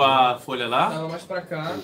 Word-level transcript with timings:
a 0.00 0.36
folha 0.38 0.66
lá? 0.66 0.90
Tava 0.90 1.08
mais 1.08 1.22
pra 1.22 1.40
cá. 1.40 1.76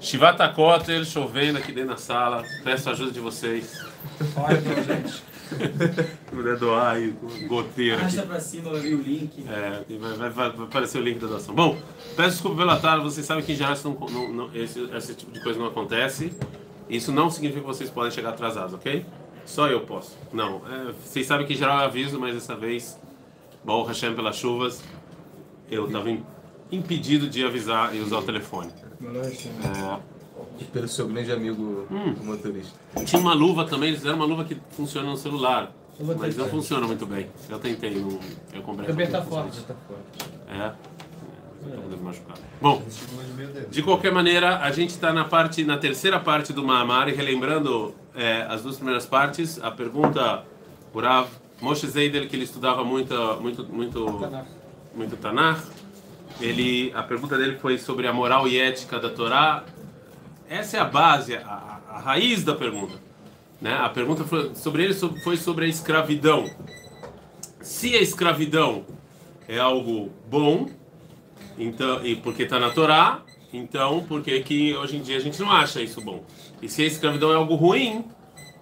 Shivata 0.00 0.48
Kotel, 0.50 1.04
chovendo 1.04 1.58
aqui 1.58 1.72
dentro 1.72 1.90
da 1.90 1.96
sala. 1.96 2.44
Peço 2.62 2.88
a 2.88 2.92
ajuda 2.92 3.10
de 3.10 3.18
vocês. 3.18 3.84
Olha 4.36 4.62
pra 4.62 4.82
gente. 4.82 5.22
Puder 6.30 6.56
doar 6.58 6.94
aí, 6.94 7.10
goteira 7.48 7.96
aqui. 7.96 8.02
Arrasta 8.04 8.22
pra 8.22 8.38
cima, 8.38 8.72
vir 8.78 8.94
o 8.94 9.02
link. 9.02 9.44
É, 9.48 9.82
vai, 9.98 10.30
vai- 10.30 10.30
vai- 10.30 10.64
aparecer 10.66 10.98
o 10.98 11.02
link 11.02 11.18
da 11.18 11.26
doação. 11.26 11.54
Bom, 11.56 11.76
peço 12.14 12.30
desculpa 12.32 12.58
pelo 12.58 12.70
atraso, 12.70 13.02
vocês 13.02 13.26
sabem 13.26 13.42
que 13.44 13.52
em 13.52 13.56
geral 13.56 13.74
não- 13.82 13.94
não- 14.08 14.32
não- 14.32 14.54
esse, 14.54 14.78
esse 14.94 15.14
tipo 15.14 15.32
de 15.32 15.42
coisa 15.42 15.58
não 15.58 15.66
acontece. 15.66 16.32
Isso 16.88 17.10
não 17.10 17.30
significa 17.30 17.62
que 17.62 17.66
vocês 17.66 17.90
podem 17.90 18.12
chegar 18.12 18.28
atrasados, 18.30 18.74
ok? 18.74 19.04
Só 19.44 19.66
eu 19.66 19.80
posso. 19.80 20.16
Não, 20.32 20.62
é, 20.70 20.92
vocês 21.04 21.26
sabem 21.26 21.46
que 21.46 21.54
em 21.54 21.56
geral 21.56 21.78
eu 21.80 21.84
aviso, 21.86 22.20
mas 22.20 22.34
dessa 22.34 22.54
vez, 22.54 22.96
bom, 23.64 23.82
Hashem 23.84 24.14
pelas 24.14 24.36
chuvas, 24.36 24.84
eu 25.70 25.86
estava 25.86 26.10
impedido 26.70 27.28
de 27.28 27.44
avisar 27.44 27.94
e 27.94 28.00
usar 28.00 28.18
o 28.18 28.22
telefone. 28.22 28.70
É, 29.02 29.98
Pelo 30.72 30.88
seu 30.88 31.06
grande 31.08 31.30
amigo 31.32 31.86
Hum. 31.90 32.14
motorista. 32.24 32.78
Tinha 33.04 33.20
uma 33.20 33.34
luva 33.34 33.64
também, 33.64 33.88
eles 33.90 34.00
fizeram 34.00 34.16
uma 34.16 34.26
luva 34.26 34.44
que 34.44 34.56
funciona 34.70 35.08
no 35.08 35.16
celular. 35.16 35.72
Mas 36.18 36.36
não 36.36 36.48
funciona 36.48 36.86
muito 36.86 37.04
bem. 37.06 37.26
Eu 37.48 37.58
tentei, 37.58 37.94
não, 38.00 38.18
eu 38.52 38.62
comprei. 38.62 38.86
Também 38.86 39.06
tá 39.08 39.18
luva, 39.18 39.30
forte. 39.30 39.56
funciona. 39.58 39.76
É. 40.48 40.56
é, 40.58 40.72
eu 41.66 41.70
tô 41.76 41.82
podendo 41.82 42.02
machucar. 42.02 42.36
Bom, 42.60 42.82
Meu 43.36 43.48
Deus. 43.48 43.66
de 43.70 43.82
qualquer 43.82 44.12
maneira, 44.12 44.58
a 44.58 44.70
gente 44.70 44.90
está 44.90 45.12
na 45.12 45.24
parte, 45.24 45.64
na 45.64 45.76
terceira 45.76 46.20
parte 46.20 46.52
do 46.52 46.62
Mahamar, 46.64 47.08
e 47.08 47.12
relembrando 47.12 47.94
é, 48.14 48.42
as 48.48 48.62
duas 48.62 48.76
primeiras 48.76 49.06
partes, 49.06 49.60
a 49.62 49.70
pergunta 49.72 50.44
por 50.92 51.02
Rav 51.04 51.28
Moshe 51.60 51.86
Zeidel, 51.88 52.28
que 52.28 52.36
ele 52.36 52.44
estudava 52.44 52.84
muito, 52.84 53.14
muito, 53.40 53.64
muito, 53.64 54.06
muito 54.94 55.16
Tanakh. 55.16 55.60
Ele, 56.40 56.92
a 56.94 57.02
pergunta 57.02 57.36
dele 57.36 57.56
foi 57.58 57.78
sobre 57.78 58.06
a 58.06 58.12
moral 58.12 58.46
e 58.46 58.58
ética 58.58 58.98
da 58.98 59.10
Torá. 59.10 59.64
Essa 60.48 60.76
é 60.76 60.80
a 60.80 60.84
base, 60.84 61.36
a, 61.36 61.40
a- 61.90 61.98
raiz 62.00 62.44
da 62.44 62.54
pergunta. 62.54 62.94
Né? 63.60 63.74
A 63.74 63.88
pergunta 63.88 64.24
foi 64.24 64.54
sobre 64.54 64.84
ele 64.84 64.94
foi 64.94 65.36
sobre 65.36 65.64
a 65.64 65.68
escravidão. 65.68 66.48
Se 67.60 67.94
a 67.96 68.00
escravidão 68.00 68.84
é 69.48 69.58
algo 69.58 70.12
bom, 70.30 70.68
então, 71.58 72.04
e 72.06 72.14
porque 72.14 72.44
está 72.44 72.58
na 72.60 72.70
Torá, 72.70 73.20
então 73.52 74.04
por 74.04 74.22
que 74.22 74.74
hoje 74.76 74.96
em 74.96 75.02
dia 75.02 75.16
a 75.16 75.20
gente 75.20 75.40
não 75.40 75.50
acha 75.50 75.82
isso 75.82 76.00
bom? 76.00 76.22
E 76.62 76.68
se 76.68 76.82
a 76.82 76.86
escravidão 76.86 77.32
é 77.32 77.34
algo 77.34 77.56
ruim, 77.56 78.04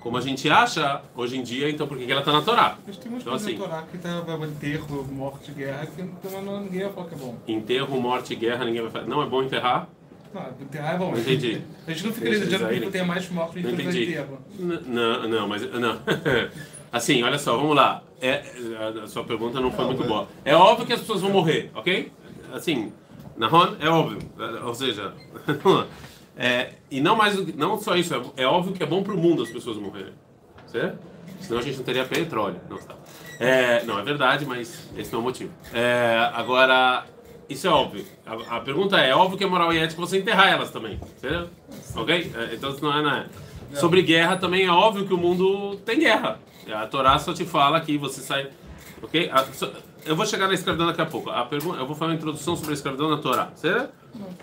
como 0.06 0.18
a 0.18 0.20
gente 0.20 0.48
acha 0.48 1.02
hoje 1.16 1.36
em 1.36 1.42
dia, 1.42 1.68
então 1.68 1.84
por 1.88 1.98
que 1.98 2.08
ela 2.08 2.20
está 2.20 2.32
na 2.32 2.40
Torá? 2.40 2.78
Mas 2.86 2.96
tem 2.96 3.10
umas 3.10 3.22
Então, 3.22 3.34
assim- 3.34 3.56
Torá 3.56 3.82
que 3.90 3.98
tá 3.98 4.20
vai 4.20 4.48
enterro, 4.48 5.04
morte, 5.10 5.50
guerra, 5.50 5.84
que 5.84 6.00
então, 6.00 6.42
não, 6.42 6.60
ninguém 6.60 6.84
vai 6.84 6.92
falar 6.92 7.08
que 7.08 7.14
é 7.16 7.18
bom. 7.18 7.34
Enterro, 7.48 8.00
morte, 8.00 8.34
guerra, 8.36 8.64
ninguém 8.64 8.82
vai 8.82 8.90
falar. 8.92 9.06
Não 9.06 9.20
é 9.20 9.26
bom 9.26 9.42
enterrar? 9.42 9.88
Não, 10.32 10.42
enterrar 10.60 10.94
é 10.94 10.98
bom. 10.98 11.10
Não 11.10 11.18
entendi. 11.18 11.60
A 11.88 11.90
gente 11.90 12.06
não 12.06 12.12
fica 12.12 12.28
eles 12.28 12.84
que 12.84 12.90
tem 12.92 13.04
mais 13.04 13.28
morte 13.30 13.60
do 13.60 13.68
que 13.76 13.82
enterro. 13.82 14.38
Não, 14.60 15.28
não, 15.28 15.48
mas 15.48 15.68
não. 15.72 15.98
Assim, 16.92 17.20
olha 17.24 17.36
só, 17.36 17.56
vamos 17.56 17.74
lá. 17.74 18.00
É, 18.20 18.44
a- 18.78 19.02
a 19.02 19.06
sua 19.08 19.24
pergunta 19.24 19.60
não 19.60 19.72
foi 19.72 19.86
muito 19.86 20.04
boa. 20.04 20.28
É 20.44 20.54
óbvio 20.54 20.86
que 20.86 20.92
as 20.92 21.00
pessoas 21.00 21.20
vão 21.20 21.30
morrer, 21.32 21.68
ok? 21.74 22.12
Assim, 22.52 22.92
na 23.36 23.48
Ron, 23.48 23.74
é 23.80 23.88
óbvio. 23.88 24.20
É, 24.38 24.62
Ou 24.64 24.72
seja, 24.72 25.12
é, 26.36 26.70
e 26.90 27.00
não 27.00 27.16
mais, 27.16 27.36
do 27.36 27.46
que- 27.46 27.52
não 27.56 27.78
só 27.80 27.96
isso. 27.96 28.14
É, 28.36 28.42
é 28.42 28.46
óbvio 28.46 28.72
que 28.74 28.82
é 28.82 28.86
bom 28.86 29.02
para 29.02 29.14
o 29.14 29.16
mundo 29.16 29.42
as 29.42 29.50
pessoas 29.50 29.76
morrerem, 29.78 30.12
certo? 30.66 30.98
Senão 31.40 31.58
a 31.60 31.62
gente 31.62 31.76
não 31.78 31.84
teria 31.84 32.04
petróleo. 32.04 32.60
Não, 32.68 32.78
tá. 32.78 32.94
É, 33.38 33.82
não, 33.84 33.98
é 33.98 34.02
verdade, 34.02 34.44
mas 34.46 34.88
esse 34.96 35.12
não 35.12 35.18
é 35.18 35.22
o 35.22 35.24
motivo. 35.24 35.50
É, 35.72 36.30
agora, 36.34 37.04
isso 37.48 37.66
é 37.66 37.70
óbvio. 37.70 38.04
A, 38.26 38.56
a 38.56 38.60
pergunta 38.60 38.98
é, 39.00 39.10
é 39.10 39.14
óbvio 39.14 39.36
que 39.36 39.44
é 39.44 39.46
moral 39.46 39.72
e 39.72 39.78
ética 39.78 40.00
você 40.00 40.18
enterrar 40.18 40.48
elas 40.48 40.70
também, 40.70 40.98
certo? 41.18 41.50
Ok? 41.94 42.32
É, 42.34 42.54
Então 42.54 42.70
isso 42.70 42.82
não 42.82 42.96
é, 42.98 43.02
não 43.02 43.14
é. 43.16 43.26
Sobre 43.74 44.00
guerra 44.02 44.36
também 44.36 44.64
é 44.64 44.70
óbvio 44.70 45.06
que 45.06 45.12
o 45.12 45.18
mundo 45.18 45.76
tem 45.84 45.98
guerra. 45.98 46.38
A 46.72 46.86
Torá 46.86 47.18
só 47.18 47.32
te 47.34 47.44
fala 47.44 47.80
que 47.80 47.98
você 47.98 48.20
sai. 48.20 48.48
Ok? 49.02 49.30
A- 49.32 49.44
só- 49.52 49.70
eu 50.04 50.14
vou 50.16 50.24
chegar 50.26 50.46
na 50.48 50.54
escravidão 50.54 50.86
daqui 50.86 51.00
a 51.00 51.06
pouco. 51.06 51.30
A 51.30 51.44
pergunta, 51.44 51.78
eu 51.78 51.86
vou 51.86 51.94
fazer 51.96 52.10
uma 52.12 52.16
introdução 52.16 52.54
sobre 52.56 52.70
a 52.72 52.74
escravidão 52.74 53.10
na 53.10 53.18
Torá, 53.18 53.50
certo? 53.54 53.90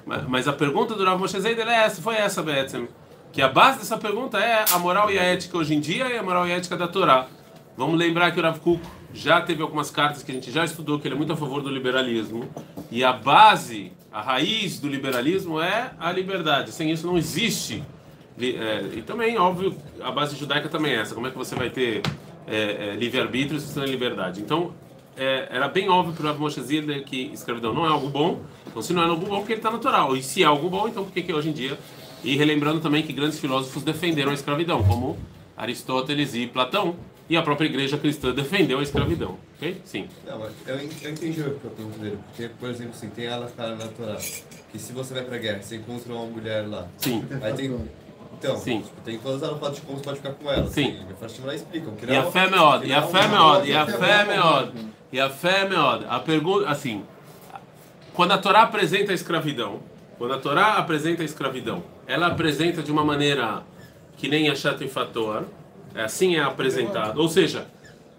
Mas, 0.06 0.28
mas 0.28 0.48
a 0.48 0.54
pergunta 0.54 0.94
do 0.94 1.04
Rav 1.06 1.20
Moshe 1.20 1.40
Zeidel 1.40 1.70
é 1.70 1.86
essa, 1.86 2.02
foi 2.02 2.16
essa, 2.16 2.42
Betzem. 2.44 2.88
Que 3.32 3.42
a 3.42 3.48
base 3.48 3.80
dessa 3.80 3.98
pergunta 3.98 4.38
é 4.38 4.64
a 4.72 4.78
moral 4.78 5.10
e 5.10 5.18
a 5.18 5.24
ética 5.24 5.58
hoje 5.58 5.74
em 5.74 5.80
dia 5.80 6.06
e 6.08 6.18
a 6.18 6.22
moral 6.24 6.48
e 6.48 6.52
a 6.52 6.58
ética 6.58 6.78
da 6.78 6.88
Torá. 6.88 7.28
Vamos 7.76 7.98
lembrar 7.98 8.32
que 8.32 8.40
o 8.40 8.44
Rav 8.44 8.60
Kuk 8.60 8.82
já 9.14 9.42
teve 9.42 9.62
algumas 9.64 9.90
cartas 9.90 10.22
que 10.22 10.32
a 10.32 10.36
gente 10.36 10.52
já 10.52 10.64
estudou, 10.66 11.00
que 11.00 11.08
ele 11.08 11.16
é 11.16 11.18
muito 11.18 11.34
a 11.34 11.38
favor 11.38 11.62
do 11.62 11.70
liberalismo. 11.70 12.48
E 12.92 13.04
a 13.04 13.12
base, 13.14 13.92
a 14.12 14.22
raiz 14.22 14.80
do 14.80 14.88
liberalismo 14.88 15.60
é 15.60 15.92
a 16.00 16.12
liberdade. 16.12 16.72
Sem 16.72 16.92
isso 16.92 17.08
não 17.08 17.18
existe. 17.18 17.84
é, 18.40 18.84
e 18.98 19.02
também, 19.02 19.38
óbvio, 19.38 19.76
a 20.04 20.12
base 20.12 20.36
judaica 20.36 20.70
também 20.70 20.92
é 20.94 20.98
essa. 21.00 21.16
Como 21.16 21.26
é 21.26 21.32
que 21.32 21.38
você 21.38 21.56
vai 21.56 21.70
ter 21.72 22.02
é, 22.48 22.90
é, 22.92 22.96
livre-arbítrio 22.96 23.60
não 23.62 23.74
tem 23.84 23.92
liberdade? 23.92 24.42
Então, 24.42 24.74
é, 25.16 25.48
era 25.52 25.68
bem 25.68 25.90
óbvio 25.90 26.14
para 26.16 26.32
o 26.32 26.40
Moshe 26.40 26.62
Zilder 26.62 27.04
que 27.04 27.32
escravidão 27.34 27.74
não 27.74 27.86
é 27.86 27.90
algo 27.90 28.10
bom. 28.10 28.42
Então, 28.68 28.82
se 28.82 28.94
não 28.94 29.04
é 29.04 29.06
algo 29.06 29.26
bom, 29.26 29.38
porque 29.38 29.54
ele 29.54 29.60
está 29.60 29.72
natural. 29.72 30.16
E 30.16 30.24
se 30.24 30.42
é 30.44 30.46
algo 30.46 30.70
bom, 30.70 30.88
então 30.88 31.04
por 31.04 31.12
que, 31.14 31.22
que 31.22 31.34
hoje 31.34 31.50
em 31.50 31.54
dia... 31.54 31.78
E 32.26 32.38
relembrando 32.38 32.80
também 32.80 33.04
que 33.04 33.12
grandes 33.12 33.38
filósofos 33.38 33.84
defenderam 33.84 34.32
a 34.32 34.34
escravidão, 34.34 34.82
como 34.82 35.18
Aristóteles 35.58 36.34
e 36.36 36.48
Platão. 36.48 36.96
E 37.30 37.36
a 37.36 37.42
própria 37.42 37.68
igreja 37.68 37.98
cristã 37.98 38.34
defendeu 38.34 38.80
a 38.80 38.84
escravidão. 38.84 39.38
Ok? 39.58 39.82
Sim. 39.84 40.08
Não, 40.26 40.40
mas 40.40 40.54
eu, 40.66 40.76
en- 40.80 40.90
eu 41.02 41.12
entendi 41.12 41.42
o 41.42 41.60
que 41.60 41.66
eu 41.66 41.72
pergunto 41.72 42.00
dele. 42.00 42.18
Porque, 42.28 42.50
por 42.58 42.70
exemplo, 42.70 42.94
assim, 42.96 43.10
tem 43.10 43.26
ela 43.26 43.52
cara 43.56 43.76
na 43.76 43.88
Torá. 43.88 44.16
Que 44.72 44.80
se 44.80 44.94
você 44.94 45.14
vai 45.14 45.24
pra 45.24 45.38
guerra, 45.38 45.62
você 45.62 45.76
encontra 45.76 46.14
uma 46.14 46.26
mulher 46.26 46.66
lá. 46.68 46.88
Sim. 46.98 47.26
Aí 47.42 47.54
tem. 47.54 47.78
Então, 48.44 48.58
Sim. 48.58 48.82
tipo, 48.82 49.00
tem 49.06 49.18
todas 49.18 49.42
as 49.42 49.50
alfadas 49.50 49.78
de 49.78 49.82
como 49.84 49.98
você 49.98 50.04
pode 50.04 50.18
ficar 50.18 50.34
com 50.34 50.52
ela. 50.52 50.68
Sim. 50.68 50.98
Assim, 50.98 51.16
Faz 51.18 51.46
lá 51.46 51.56
explicam. 51.56 51.96
que 51.96 52.06
E 52.06 52.16
a 52.16 52.24
fé 52.30 52.50
meod, 52.50 52.82
que 52.84 52.90
e 52.90 52.94
a 52.94 53.02
fé 53.02 53.28
meod, 53.28 53.70
e 53.70 53.74
a 53.74 53.86
fé 53.88 54.26
meod, 54.26 54.72
e 55.14 55.20
a 55.20 55.30
fé 55.30 55.70
meod. 55.70 56.06
A 56.10 56.20
pergunta, 56.20 56.70
assim, 56.70 57.06
quando 58.14 58.34
a 58.34 58.38
Torá 58.38 58.64
apresenta 58.64 59.14
a 59.14 59.16
escravidão, 59.16 59.80
quando 60.18 60.34
a 60.34 60.38
Torá 60.40 60.74
apresenta 60.74 61.22
a 61.22 61.26
escravidão, 61.26 61.84
ela 62.06 62.28
apresenta 62.28 62.84
de 62.84 62.92
uma 62.92 63.04
maneira 63.06 63.64
que 64.18 64.28
nem 64.28 64.50
a 64.50 64.56
Chato 64.56 64.84
e 64.84 64.90
Fator, 64.90 65.46
é 65.96 66.02
assim 66.04 66.36
é 66.36 66.44
apresentado. 66.44 67.22
Ou 67.22 67.30
seja, 67.30 67.68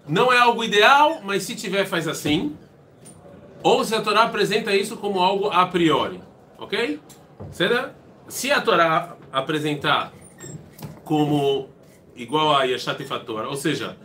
não 0.07 0.33
é 0.33 0.39
algo 0.39 0.63
ideal, 0.63 1.21
mas 1.23 1.43
se 1.43 1.55
tiver 1.55 1.85
faz 1.85 2.07
assim. 2.07 2.55
Ou 3.61 3.83
se 3.83 3.93
a 3.93 4.01
Torá 4.01 4.23
apresenta 4.23 4.75
isso 4.75 4.97
como 4.97 5.19
algo 5.19 5.49
a 5.49 5.65
priori, 5.67 6.19
ok? 6.57 6.99
Será? 7.51 7.91
Se 8.27 8.51
a 8.51 8.59
Torá 8.61 9.14
apresentar 9.39 10.13
como 11.03 11.69
igual 12.15 12.55
a 12.55 12.63
Yeshat 12.63 13.01
e 13.03 13.05
Fator, 13.05 13.45
ou 13.45 13.55
seja, 13.55 13.97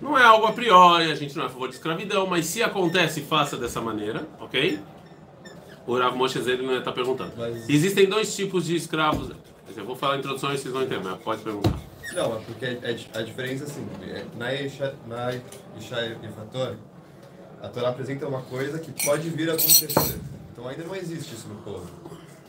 não 0.00 0.16
é 0.18 0.24
algo 0.24 0.46
a 0.46 0.52
priori, 0.52 1.10
a 1.10 1.14
gente 1.14 1.36
não 1.36 1.44
é 1.44 1.46
a 1.46 1.50
favor 1.50 1.68
de 1.68 1.74
escravidão, 1.74 2.26
mas 2.26 2.46
se 2.46 2.62
acontece, 2.62 3.20
faça 3.22 3.56
dessa 3.56 3.80
maneira, 3.80 4.26
ok? 4.40 4.78
O 5.86 5.96
Rav 5.98 6.16
Moshe 6.16 6.38
não 6.38 6.76
está 6.78 6.92
perguntando. 6.92 7.32
Mas- 7.36 7.68
Existem 7.68 8.06
dois 8.06 8.34
tipos 8.34 8.64
de 8.66 8.76
escravos. 8.76 9.30
Eu 9.76 9.84
vou 9.84 9.94
falar 9.94 10.14
a 10.14 10.18
introdução 10.18 10.52
e 10.52 10.58
vocês 10.58 10.72
vão 10.72 10.82
entender, 10.82 11.02
mas 11.04 11.18
pode 11.22 11.40
perguntar. 11.42 11.78
Não, 12.14 12.36
é 12.36 12.40
porque 12.40 12.64
é, 12.64 12.78
é 12.82 12.92
di- 12.94 13.08
a 13.14 13.22
diferença 13.22 13.64
assim, 13.64 13.86
é, 14.02 14.24
na 14.36 14.52
Isha, 14.54 14.94
na 15.06 15.32
Isha 15.78 16.16
e 16.22 16.28
Fator, 16.28 16.76
a 17.62 17.68
Torá 17.68 17.90
apresenta 17.90 18.26
uma 18.26 18.42
coisa 18.42 18.78
que 18.78 18.90
pode 19.04 19.28
vir 19.30 19.48
a 19.50 19.52
acontecer. 19.52 20.18
Então 20.52 20.66
ainda 20.66 20.84
não 20.84 20.96
existe 20.96 21.34
isso 21.34 21.46
no 21.48 21.56
povo. 21.56 21.86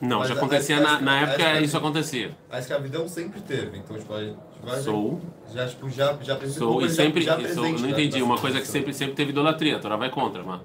Não, 0.02 0.20
Mas 0.20 0.30
já 0.30 0.34
a- 0.34 0.38
acontecia 0.38 0.78
a- 0.78 0.80
na, 0.80 0.96
a- 0.96 1.02
na 1.02 1.12
a- 1.12 1.22
época, 1.22 1.60
isso 1.62 1.78
acontecia. 1.78 2.32
A 2.50 2.60
escravidão 2.60 3.08
sempre 3.08 3.42
teve, 3.42 3.78
então 3.78 3.98
tipo, 3.98 4.14
a 4.14 4.22
gente 4.24 4.38
vai 4.64 4.80
Sou. 4.82 5.22
já 5.54 5.68
tipo 5.68 5.90
já 5.90 6.16
já 6.22 6.38
Sou, 6.48 6.82
e 6.82 6.90
sempre, 6.90 7.22
já 7.22 7.34
sou, 7.36 7.42
presente 7.44 7.72
não 7.82 7.82
na- 7.82 7.90
entendi, 7.92 8.22
uma 8.22 8.38
coisa 8.38 8.62
que 8.62 8.68
sempre, 8.68 8.94
sempre 8.94 9.16
teve 9.16 9.32
idolatria, 9.32 9.76
a 9.76 9.80
Torá 9.80 9.96
vai 9.98 10.10
contra, 10.10 10.42
mas... 10.44 10.62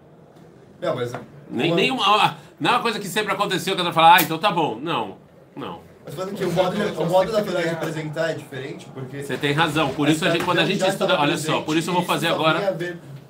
Não, 0.81 0.95
mas 0.95 1.13
Nem, 1.51 1.67
uma- 1.69 1.77
nem 1.77 1.91
uma, 1.91 2.05
ah, 2.25 2.37
não 2.61 2.71
é 2.71 2.73
uma 2.75 2.83
coisa 2.83 2.99
que 3.01 3.09
sempre 3.09 3.33
aconteceu 3.33 3.75
que 3.75 3.81
a 3.81 3.85
Torá 3.85 3.95
fala, 3.95 4.17
ah, 4.17 4.23
então 4.23 4.39
tá 4.39 4.51
bom. 4.53 4.79
Não, 4.81 5.17
não. 5.57 5.81
Mas 6.05 6.15
falando 6.15 6.35
que 6.37 6.45
o 6.45 6.53
modo, 6.53 6.77
o 7.01 7.07
modo 7.07 7.33
da 7.33 7.43
Torá 7.43 7.63
de 7.63 7.69
apresentar 7.71 8.31
é 8.31 8.35
diferente, 8.35 8.87
porque 8.93 9.23
Você 9.23 9.37
tem 9.39 9.53
razão. 9.53 9.89
Por 9.95 10.07
isso, 10.09 10.25
a 10.27 10.31
gente, 10.31 10.45
quando 10.45 10.59
a 10.59 10.67
gente 10.67 10.87
estuda. 10.87 11.19
Olha 11.19 11.39
só, 11.39 11.63
por 11.63 11.77
isso 11.77 11.89
eu 11.91 11.95
vou 11.95 12.03
fazer 12.05 12.29
agora. 12.29 12.77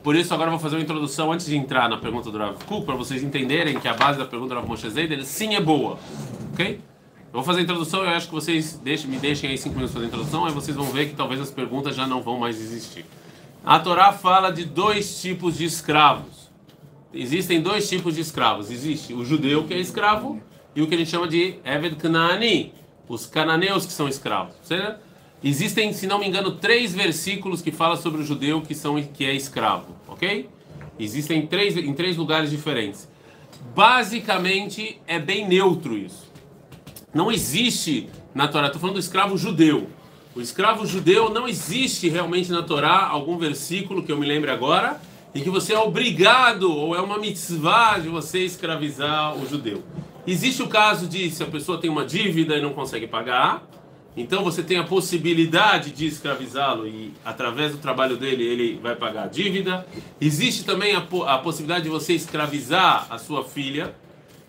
Por 0.05 0.15
isso, 0.15 0.35
agora 0.35 0.49
eu 0.49 0.53
vou 0.53 0.61
fazer 0.61 0.77
uma 0.77 0.83
introdução 0.83 1.33
antes 1.33 1.47
de 1.47 1.57
entrar 1.57 1.89
na 1.89 1.97
pergunta 1.97 2.31
do 2.31 2.37
Rav 2.37 2.63
Kuk, 2.67 2.85
para 2.85 2.95
vocês 2.95 3.23
entenderem 3.23 3.81
que 3.81 3.89
a 3.89 3.95
base 3.95 4.19
da 4.19 4.27
pergunta 4.27 4.55
do 4.55 4.61
Rav 4.61 4.69
Moshe 4.69 4.91
Zeid, 4.91 5.25
sim 5.25 5.55
é 5.55 5.61
boa. 5.63 5.99
Ok? 6.53 6.79
Eu 7.33 7.33
vou 7.33 7.43
fazer 7.43 7.61
a 7.61 7.63
introdução 7.63 8.05
eu 8.05 8.11
acho 8.11 8.29
que 8.29 8.35
vocês 8.35 8.79
deixem, 8.85 9.09
me 9.09 9.17
deixem 9.17 9.49
aí 9.49 9.57
cinco 9.57 9.77
minutos 9.77 9.95
para 9.95 10.05
a 10.05 10.07
introdução, 10.07 10.45
aí 10.45 10.53
vocês 10.53 10.77
vão 10.77 10.85
ver 10.85 11.09
que 11.09 11.15
talvez 11.15 11.41
as 11.41 11.51
perguntas 11.51 11.97
já 11.97 12.07
não 12.07 12.21
vão 12.21 12.39
mais 12.39 12.61
existir. 12.61 13.07
A 13.65 13.81
Torá 13.81 14.13
fala 14.13 14.51
de 14.51 14.67
dois 14.67 15.23
tipos 15.23 15.57
de 15.57 15.65
escravos. 15.65 16.51
Existem 17.15 17.63
dois 17.63 17.89
tipos 17.89 18.15
de 18.15 18.21
escravos. 18.21 18.71
Existe 18.71 19.15
o 19.15 19.25
judeu, 19.25 19.65
que 19.65 19.73
é 19.73 19.79
escravo, 19.79 20.39
e 20.77 20.83
o 20.83 20.87
que 20.87 20.95
a 20.95 20.99
gente 20.99 21.09
chama 21.09 21.27
de 21.27 21.55
Eved 21.65 21.97
Kanaani, 21.97 22.75
os 23.09 23.25
cananeus 23.25 23.87
que 23.87 23.93
são 23.93 24.07
escravos. 24.07 24.55
Certo? 24.65 25.01
Existem, 25.47 25.93
se 25.93 26.07
não 26.07 26.19
me 26.19 26.27
engano, 26.27 26.53
três 26.53 26.95
versículos 26.95 27.61
que 27.61 27.71
falam 27.71 27.99
sobre 27.99 28.23
o 28.23 28.25
judeu 28.25 28.63
que, 28.63 28.75
são, 28.75 29.03
que 29.03 29.27
é 29.27 29.35
escravo, 29.35 29.95
ok? 30.09 30.49
Existem 30.99 31.47
três, 31.47 31.77
em 31.77 31.93
três 31.93 32.17
lugares 32.17 32.51
diferentes. 32.51 33.07
basicamente 33.75 34.99
é 35.07 35.19
bem 35.19 35.47
neutro 35.47 35.99
isso. 35.99 36.33
Não 37.13 37.31
existe 37.31 38.09
na 38.35 38.49
Torá, 38.49 38.69
estou 38.69 38.81
falando 38.81 38.95
do 38.95 39.01
escravo 39.01 39.37
judeu. 39.37 39.87
O 40.35 40.41
escravo 40.41 40.87
judeu 40.87 41.29
não 41.29 41.47
existe 41.47 42.09
realmente 42.09 42.51
na 42.51 42.63
Torá 42.63 43.07
algum 43.07 43.37
versículo 43.37 44.03
que 44.03 44.11
eu 44.11 44.17
me 44.17 44.27
lembre 44.27 44.51
agora 44.51 44.99
em 45.35 45.43
que 45.43 45.51
você 45.51 45.75
é 45.75 45.79
obrigado 45.79 46.73
ou 46.73 46.97
é 46.97 47.01
uma 47.03 47.19
mitzvah 47.19 47.99
de 47.99 48.09
você 48.09 48.47
escravizar 48.47 49.37
o 49.37 49.47
judeu. 49.47 49.85
Existe 50.27 50.63
o 50.63 50.69
caso 50.69 51.07
de 51.07 51.31
se 51.31 51.43
a 51.43 51.47
pessoa 51.47 51.79
tem 51.79 51.91
uma 51.91 52.07
dívida 52.07 52.57
e 52.57 52.63
não 52.63 52.73
consegue 52.73 53.07
pagar, 53.07 53.63
então 54.17 54.45
você 54.45 54.63
tem 54.63 54.79
a 54.79 54.85
possibilidade 54.85 55.91
de 55.91 56.07
escravizá-lo 56.07 56.87
e 56.87 57.13
através 57.25 57.73
do 57.73 57.79
trabalho 57.79 58.17
dele 58.17 58.45
ele 58.45 58.79
vai 58.81 58.95
pagar 58.95 59.25
a 59.25 59.27
dívida. 59.27 59.85
Existe 60.21 60.65
também 60.65 60.95
a, 60.95 60.99
a 60.99 61.39
possibilidade 61.39 61.85
de 61.85 61.91
você 61.91 62.15
escravizar 62.15 63.07
a 63.11 63.19
sua 63.19 63.45
filha, 63.45 63.95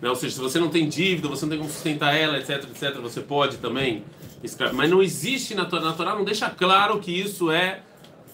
né? 0.00 0.08
ou 0.08 0.14
seja, 0.14 0.36
se 0.36 0.40
você 0.40 0.60
não 0.60 0.68
tem 0.68 0.88
dívida, 0.88 1.26
você 1.28 1.44
não 1.44 1.50
tem 1.50 1.58
como 1.58 1.70
sustentar 1.70 2.14
ela, 2.14 2.38
etc, 2.38 2.64
etc, 2.64 3.00
você 3.00 3.20
pode 3.20 3.56
também 3.56 4.04
escravizar. 4.42 4.76
Mas 4.76 4.90
não 4.90 5.02
existe 5.02 5.52
na 5.54 5.64
Torá, 5.64 5.82
na 5.82 5.92
Torá 5.92 6.14
não 6.14 6.24
deixa 6.24 6.48
claro 6.48 7.00
que 7.00 7.10
isso 7.10 7.50
é 7.50 7.80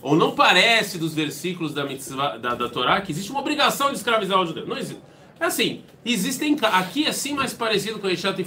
ou 0.02 0.16
não 0.16 0.32
parece 0.32 0.98
dos 0.98 1.14
versículos 1.14 1.72
da, 1.72 1.84
mitzvah, 1.84 2.36
da, 2.36 2.54
da 2.54 2.68
Torá 2.68 3.00
que 3.00 3.12
existe 3.12 3.30
uma 3.30 3.40
obrigação 3.40 3.88
de 3.88 3.96
escravizar 3.96 4.38
o 4.38 4.44
judeu. 4.44 4.66
Não 4.66 4.76
existe. 4.76 5.00
É 5.42 5.46
assim, 5.46 5.82
existem 6.04 6.56
aqui 6.62 7.04
é 7.04 7.10
sim 7.10 7.34
mais 7.34 7.52
parecido 7.52 7.98
com 7.98 8.06
o 8.06 8.10
Ishat 8.10 8.38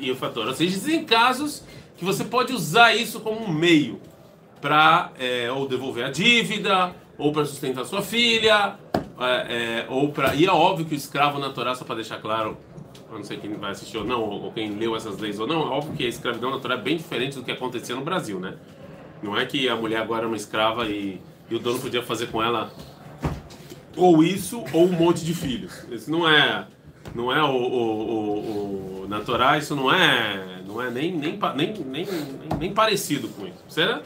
e 0.00 0.10
o 0.10 0.16
Fator. 0.16 0.48
Ou 0.48 0.52
seja, 0.52 0.76
existem 0.76 1.04
casos 1.04 1.62
que 1.96 2.04
você 2.04 2.24
pode 2.24 2.52
usar 2.52 2.92
isso 2.92 3.20
como 3.20 3.40
um 3.40 3.52
meio 3.52 4.00
para 4.60 5.12
é, 5.16 5.48
ou 5.52 5.68
devolver 5.68 6.04
a 6.04 6.10
dívida, 6.10 6.92
ou 7.16 7.32
para 7.32 7.44
sustentar 7.44 7.84
sua 7.84 8.02
filha, 8.02 8.76
é, 9.20 9.26
é, 9.26 9.86
ou 9.88 10.08
para. 10.08 10.34
E 10.34 10.44
é 10.44 10.50
óbvio 10.50 10.86
que 10.86 10.94
o 10.94 10.96
escravo 10.96 11.38
na 11.38 11.50
Torá, 11.50 11.76
só 11.76 11.84
para 11.84 11.94
deixar 11.94 12.18
claro, 12.18 12.58
eu 13.08 13.16
não 13.16 13.24
sei 13.24 13.36
quem 13.36 13.54
vai 13.54 13.70
assistir 13.70 13.98
ou 13.98 14.04
não, 14.04 14.20
ou 14.20 14.50
quem 14.50 14.70
leu 14.70 14.96
essas 14.96 15.18
leis 15.18 15.38
ou 15.38 15.46
não, 15.46 15.62
é 15.62 15.66
óbvio 15.66 15.94
que 15.94 16.04
a 16.04 16.08
escravidão 16.08 16.50
na 16.50 16.58
Torá 16.58 16.74
é 16.74 16.78
bem 16.78 16.96
diferente 16.96 17.36
do 17.36 17.44
que 17.44 17.52
acontecia 17.52 17.94
no 17.94 18.02
Brasil, 18.02 18.40
né? 18.40 18.56
Não 19.22 19.36
é 19.36 19.46
que 19.46 19.68
a 19.68 19.76
mulher 19.76 20.02
agora 20.02 20.24
é 20.24 20.26
uma 20.26 20.36
escrava 20.36 20.88
e, 20.88 21.20
e 21.48 21.54
o 21.54 21.60
dono 21.60 21.78
podia 21.78 22.02
fazer 22.02 22.26
com 22.26 22.42
ela 22.42 22.72
ou 23.98 24.22
isso 24.22 24.64
ou 24.72 24.86
um 24.86 24.92
monte 24.92 25.24
de 25.24 25.34
filhos. 25.34 25.84
Isso 25.90 26.10
não 26.10 26.28
é 26.28 26.66
não 27.14 27.32
é 27.32 27.42
o, 27.42 27.46
o, 27.46 28.10
o, 28.10 29.02
o 29.02 29.08
na 29.08 29.20
Torá 29.20 29.58
isso 29.58 29.74
não 29.74 29.92
é 29.92 30.60
não 30.66 30.80
é 30.80 30.90
nem 30.90 31.12
nem, 31.12 31.38
nem, 31.56 31.74
nem, 31.84 32.06
nem 32.58 32.72
parecido 32.72 33.28
com 33.28 33.46
isso 33.46 33.64
certo? 33.68 34.04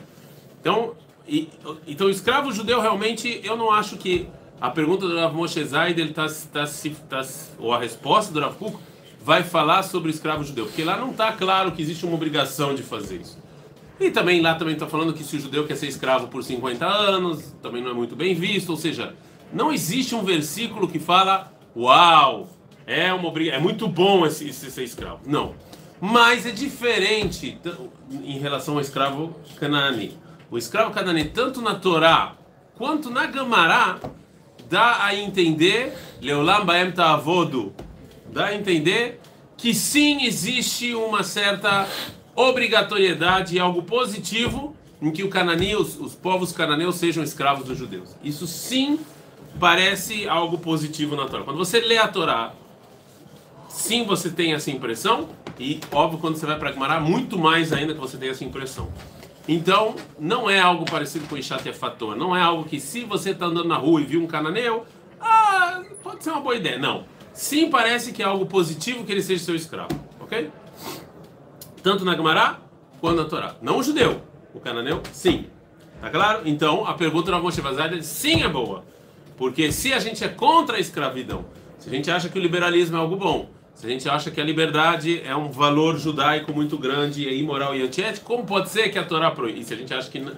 então 0.61 0.94
e, 1.27 1.49
então 1.87 2.09
escravo 2.09 2.53
judeu 2.53 2.81
realmente 2.81 3.41
eu 3.44 3.56
não 3.56 3.71
acho 3.71 3.97
que 3.97 4.29
a 4.61 4.71
pergunta 4.71 5.09
do 5.09 5.17
Rav 5.17 5.35
Moshe 5.35 5.62
Zaid 5.65 6.00
ele 6.00 6.12
tá, 6.12 6.27
tá, 6.53 6.65
tá, 7.09 7.23
ou 7.59 7.73
a 7.73 7.79
resposta 7.79 8.33
do 8.33 8.41
Rav 8.41 8.55
Kuk 8.56 8.77
vai 9.21 9.43
falar 9.43 9.83
sobre 9.83 10.11
escravo 10.11 10.44
judeu 10.44 10.67
porque 10.67 10.85
lá 10.85 10.97
não 10.97 11.11
está 11.11 11.33
claro 11.33 11.73
que 11.73 11.83
existe 11.83 12.05
uma 12.05 12.15
obrigação 12.15 12.75
de 12.75 12.83
fazer 12.83 13.21
isso 13.21 13.39
e 14.00 14.11
também 14.11 14.41
lá 14.41 14.55
também 14.55 14.75
está 14.75 14.87
falando 14.87 15.12
que 15.12 15.23
se 15.23 15.37
o 15.37 15.41
judeu 15.41 15.67
quer 15.67 15.77
ser 15.77 15.87
escravo 15.87 16.29
por 16.29 16.43
50 16.43 16.87
anos 16.87 17.55
também 17.62 17.83
não 17.83 17.91
é 17.91 17.94
muito 17.94 18.17
bem 18.17 18.35
visto 18.35 18.71
ou 18.71 18.77
seja 18.77 19.15
não 19.53 19.73
existe 19.73 20.15
um 20.15 20.25
versículo 20.25 20.89
que 20.89 20.99
fala 20.99 21.53
uau 21.77 22.49
é 22.87 23.13
uma 23.13 23.33
é 23.43 23.59
muito 23.59 23.87
bom 23.87 24.27
esse, 24.27 24.49
esse 24.49 24.71
ser 24.71 24.85
escravo. 24.85 25.21
Não. 25.27 25.55
Mas 26.01 26.47
é 26.47 26.51
diferente 26.51 27.59
em 28.11 28.39
relação 28.39 28.75
ao 28.75 28.81
escravo 28.81 29.37
canani. 29.59 30.19
O 30.51 30.59
escravo 30.59 30.91
canani, 30.91 31.27
tanto 31.27 31.63
na 31.63 31.77
Torá 31.77 32.35
quanto 32.77 33.09
na 33.09 33.27
Gamará, 33.27 34.01
dá 34.69 35.05
a 35.05 35.15
entender, 35.15 35.97
Leolam 36.21 36.65
Baem 36.65 36.91
Ta'avodu, 36.91 37.73
dá 38.33 38.47
a 38.47 38.55
entender 38.55 39.21
que 39.57 39.73
sim 39.73 40.25
existe 40.25 40.95
uma 40.95 41.23
certa 41.23 41.87
obrigatoriedade 42.35 43.59
algo 43.61 43.83
positivo 43.83 44.75
em 45.01 45.11
que 45.11 45.23
o 45.23 45.29
canani, 45.29 45.77
os, 45.77 45.99
os 46.01 46.15
povos 46.15 46.53
cananeus 46.53 46.97
sejam 46.97 47.23
escravos 47.23 47.67
dos 47.67 47.79
judeus. 47.79 48.17
Isso 48.25 48.47
sim 48.47 48.99
parece 49.59 50.29
algo 50.29 50.59
positivo 50.59 51.17
na 51.17 51.27
Torá. 51.27 51.45
Quando 51.45 51.59
você 51.59 51.81
lê 51.81 51.99
a 51.99 52.09
Torá 52.09 52.53
sim 53.73 54.05
você 54.05 54.31
tem 54.31 54.53
essa 54.53 54.71
impressão, 54.71 55.29
e 55.59 55.81
óbvio, 55.91 56.19
quando 56.19 56.37
você 56.37 56.47
vai 56.47 56.59
para 56.59 56.71
Gumará, 56.73 57.01
muito 57.01 57.39
mais 57.39 57.73
ainda 57.73 57.95
que 57.95 58.01
você 58.01 58.17
tem 58.17 58.29
essa 58.29 58.45
impressão. 58.45 58.89
Então, 59.49 59.97
não 60.19 60.49
é 60.49 60.61
algo 60.61 60.85
parecido 60.85 61.27
com 61.27 61.37
Ishat 61.37 61.73
Fator, 61.73 62.15
não 62.15 62.37
é 62.37 62.41
algo 62.41 62.65
que 62.65 62.79
se 62.79 63.05
você 63.05 63.31
está 63.31 63.47
andando 63.47 63.69
na 63.69 63.77
rua 63.77 64.01
e 64.01 64.05
viu 64.05 64.23
um 64.23 64.27
cananeu, 64.27 64.87
ah, 65.21 65.83
pode 66.03 66.23
ser 66.23 66.31
uma 66.31 66.41
boa 66.41 66.55
ideia. 66.55 66.79
Não. 66.79 67.05
Sim, 67.33 67.71
parece 67.71 68.13
que 68.13 68.23
é 68.23 68.27
algo 68.27 68.47
positivo 68.47 69.05
que 69.05 69.11
ele 69.11 69.23
seja 69.23 69.43
seu 69.43 69.55
escravo, 69.55 69.99
ok? 70.21 70.51
Tanto 71.83 72.05
na 72.05 72.15
Gumará 72.15 72.61
quanto 73.01 73.17
na 73.17 73.25
Torá. 73.25 73.57
Não 73.61 73.79
o 73.79 73.83
judeu, 73.83 74.23
o 74.55 74.61
cananeu, 74.61 75.03
sim. 75.13 75.47
Tá 76.01 76.11
claro? 76.11 76.43
Então, 76.45 76.87
a 76.87 76.95
pergunta 76.95 77.33
do 77.33 77.43
Moshe 77.43 77.61
Vazad 77.61 78.01
sim 78.03 78.43
é 78.43 78.49
boa. 78.49 78.85
Porque 79.37 79.73
se 79.73 79.93
a 79.93 79.99
gente 79.99 80.23
é 80.23 80.29
contra 80.29 80.76
a 80.76 80.81
escravidão, 80.81 81.44
se 81.79 81.88
a 81.88 81.93
gente 81.93 82.11
acha 82.11 82.29
que 82.29 82.38
o 82.38 82.43
liberalismo 82.43 82.96
é 82.96 83.00
algo 83.00 83.17
bom, 83.17 83.50
se 83.75 83.87
a 83.87 83.90
gente 83.90 84.08
acha 84.08 84.31
que 84.31 84.40
a 84.40 84.44
liberdade 84.44 85.23
é 85.25 85.34
um 85.34 85.50
valor 85.50 85.99
judaico 85.99 86.52
muito 86.52 86.79
grande, 86.79 87.29
é 87.29 87.34
imoral 87.34 87.75
e 87.75 87.82
antiético, 87.82 88.26
como 88.26 88.44
pode 88.44 88.69
ser 88.69 88.90
que 88.90 88.99
a 88.99 89.05
Torá 89.05 89.31
proíbe? 89.31 89.61
E 89.61 89.64
se 89.64 89.75
a 89.75 89.76
gente 89.76 89.93
acha 89.93 90.11
que 90.11 90.20
não, 90.20 90.32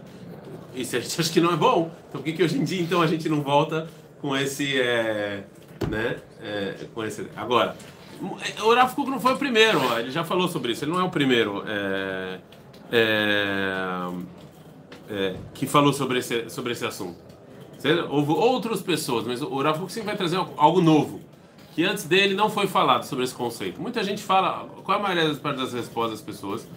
e 0.75 0.85
se 0.85 0.97
a 0.97 1.01
gente 1.01 1.15
acha 1.21 1.33
que 1.33 1.41
não 1.41 1.53
é 1.53 1.57
bom, 1.57 1.91
então 2.09 2.21
por 2.21 2.25
que, 2.25 2.33
que 2.33 2.43
hoje 2.43 2.59
em 2.59 2.65
dia 2.65 2.81
então 2.81 3.03
a 3.03 3.07
gente 3.07 3.29
não 3.29 3.43
volta 3.43 3.87
com 4.21 4.37
esse, 4.37 4.81
é, 4.81 5.45
né, 5.89 6.17
é, 6.43 6.75
com 6.95 7.05
esse? 7.05 7.27
Agora, 7.37 7.77
o 8.63 8.75
Rav 8.75 8.95
Kuk 8.95 9.11
não 9.11 9.21
foi 9.21 9.35
o 9.35 9.39
primeiro, 9.39 9.81
ele 9.99 10.11
já 10.11 10.25
falou 10.25 10.49
sobre 10.49 10.73
isso. 10.73 10.85
Ele 10.85 10.93
não 10.93 11.01
é 11.01 11.05
o 11.05 11.11
primeiro 11.11 11.65
é 11.67 12.39
que 15.53 15.67
falou 15.67 15.93
sobre 15.93 16.19
esse, 16.19 16.49
sobre 16.49 16.73
esse 16.73 16.85
assunto. 16.85 17.34
Houve 18.09 18.33
outras 18.33 18.81
pessoas, 18.81 19.27
mas 19.27 19.43
o 19.43 19.61
Rav 19.61 19.79
Kuk 19.79 19.93
sempre 19.93 20.09
vai 20.09 20.17
trazer 20.17 20.37
algo 20.57 20.81
novo 20.81 21.21
que 21.75 21.85
antes 21.85 22.05
dele 22.05 22.35
não 22.35 22.49
foi 22.49 22.67
falado 22.67 23.03
sobre 23.03 23.25
esse 23.25 23.35
conceito. 23.35 23.81
Muita 23.81 24.03
gente 24.05 24.23
fala, 24.23 24.69
qual 24.85 24.99
a 24.99 25.03
maioria 25.03 25.29
das, 25.29 25.39
das 25.39 25.73
respostas 25.73 26.21
das 26.21 26.23
pessoas? 26.23 26.69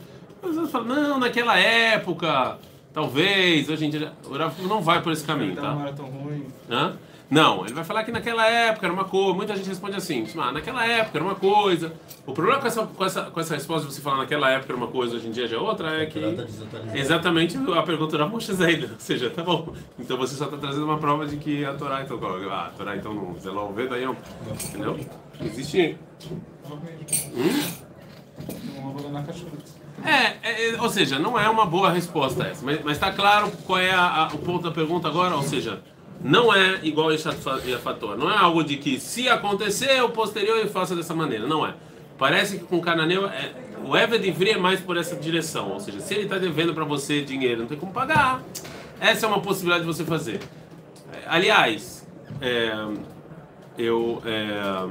As 0.42 0.50
pessoas 0.50 0.72
falam, 0.72 0.88
não, 0.88 1.20
naquela 1.20 1.58
época, 1.58 2.58
talvez, 2.92 3.70
hoje 3.70 3.86
em 3.86 3.90
dia, 3.92 4.12
o 4.26 4.36
Rav 4.36 4.54
não 4.64 4.82
vai 4.82 5.02
por 5.02 5.12
esse 5.12 5.24
caminho, 5.24 5.56
tá? 5.56 5.74
Não 5.74 5.82
era 5.82 5.94
tão 5.94 6.06
ruim. 6.08 6.48
Hã? 6.70 6.98
Não, 7.30 7.66
ele 7.66 7.74
vai 7.74 7.84
falar 7.84 8.04
que 8.06 8.12
naquela 8.12 8.48
época 8.48 8.86
era 8.86 8.94
uma 8.94 9.04
coisa. 9.04 9.34
Muita 9.34 9.56
gente 9.56 9.68
responde 9.68 9.98
assim: 9.98 10.24
tipo, 10.24 10.40
ah, 10.40 10.52
naquela 10.52 10.86
época 10.86 11.18
era 11.18 11.26
uma 11.26 11.36
coisa. 11.36 11.94
O 12.26 12.34
problema 12.34 12.62
com 12.62 12.68
essa, 12.68 12.86
com 12.86 13.06
essa, 13.06 13.24
com 13.24 13.40
essa 13.40 13.56
resposta 13.56 13.88
de 13.88 13.94
você 13.94 14.02
falar 14.02 14.18
naquela 14.18 14.50
época 14.50 14.72
era 14.72 14.78
uma 14.78 14.88
coisa, 14.88 15.16
hoje 15.16 15.28
em 15.28 15.32
dia 15.32 15.48
já 15.48 15.58
é 15.58 15.60
outra, 15.60 16.02
é 16.02 16.06
que. 16.06 16.20
Exatamente 16.94 17.58
a 17.58 17.84
pergunta 17.84 18.18
da 18.18 18.26
Moshe 18.26 18.54
Zaida. 18.54 18.88
Ou 18.94 19.00
seja, 19.00 19.30
tá 19.30 19.44
bom. 19.44 19.74
Então 20.00 20.18
você 20.18 20.36
só 20.36 20.46
está 20.46 20.58
trazendo 20.58 20.86
uma 20.86 20.98
prova 20.98 21.26
de 21.26 21.38
que 21.38 21.66
a 21.66 21.74
Torá, 21.74 22.02
então. 22.02 22.20
Ah, 22.50 22.68
a 22.68 22.70
Torá, 22.70 22.96
então 22.96 23.14
não. 23.14 23.38
Zeló, 23.40 23.68
vê 23.68 23.88
daí, 23.88 24.06
entendeu? 24.06 24.98
Existe. 25.42 25.98
Hum? 27.36 27.88
É, 30.06 30.72
é, 30.72 30.82
ou 30.82 30.90
seja, 30.90 31.18
não 31.18 31.38
é 31.38 31.50
uma 31.50 31.66
boa 31.66 31.90
resposta 31.92 32.44
essa, 32.44 32.64
mas 32.64 32.86
está 32.86 33.12
claro 33.12 33.52
qual 33.66 33.80
é 33.80 33.92
a, 33.92 34.24
a, 34.24 34.28
o 34.28 34.38
ponto 34.38 34.64
da 34.64 34.72
pergunta 34.72 35.08
agora, 35.08 35.36
ou 35.36 35.42
seja, 35.42 35.82
não 36.24 36.54
é 36.54 36.80
igual 36.84 37.10
a 37.10 37.18
Fator. 37.80 38.18
Não 38.18 38.30
é 38.30 38.38
algo 38.38 38.64
de 38.64 38.78
que 38.78 39.00
se 39.00 39.30
acontecer, 39.30 40.02
o 40.04 40.10
posterior 40.10 40.58
eu 40.58 40.70
faça 40.70 40.96
dessa 40.96 41.14
maneira. 41.14 41.46
Não 41.46 41.66
é. 41.66 41.74
Parece 42.18 42.58
que 42.58 42.66
com 42.66 42.78
o 42.78 42.82
cananeu, 42.82 43.28
é, 43.28 43.54
o 43.86 43.96
Eved 43.96 44.28
Ivri 44.28 44.52
é 44.52 44.58
mais 44.58 44.80
por 44.80 44.98
essa 44.98 45.16
direção. 45.16 45.72
Ou 45.72 45.80
seja, 45.80 46.00
se 46.00 46.14
ele 46.14 46.24
está 46.24 46.38
devendo 46.38 46.74
para 46.74 46.84
você 46.84 47.22
dinheiro 47.22 47.62
não 47.62 47.68
tem 47.68 47.78
como 47.78 47.92
pagar, 47.92 48.44
essa 49.00 49.26
é 49.26 49.30
uma 49.30 49.40
possibilidade 49.40 49.86
de 49.86 49.88
você 49.88 50.04
fazer. 50.04 50.40
Aliás, 51.28 52.08
é, 52.42 52.74
eu, 53.78 54.22
é, 54.26 54.88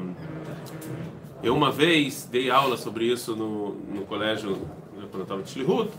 eu 1.43 1.55
uma 1.55 1.73
vez 1.73 2.29
dei 2.31 2.51
aula 2.51 2.77
sobre 2.77 3.07
isso 3.07 3.35
no, 3.35 3.75
no 3.93 4.03
colégio, 4.03 4.51
né, 4.97 5.07
quando 5.11 5.19
eu 5.19 5.23
estava 5.23 5.41
em 5.41 5.45
Shlihut, 5.45 5.91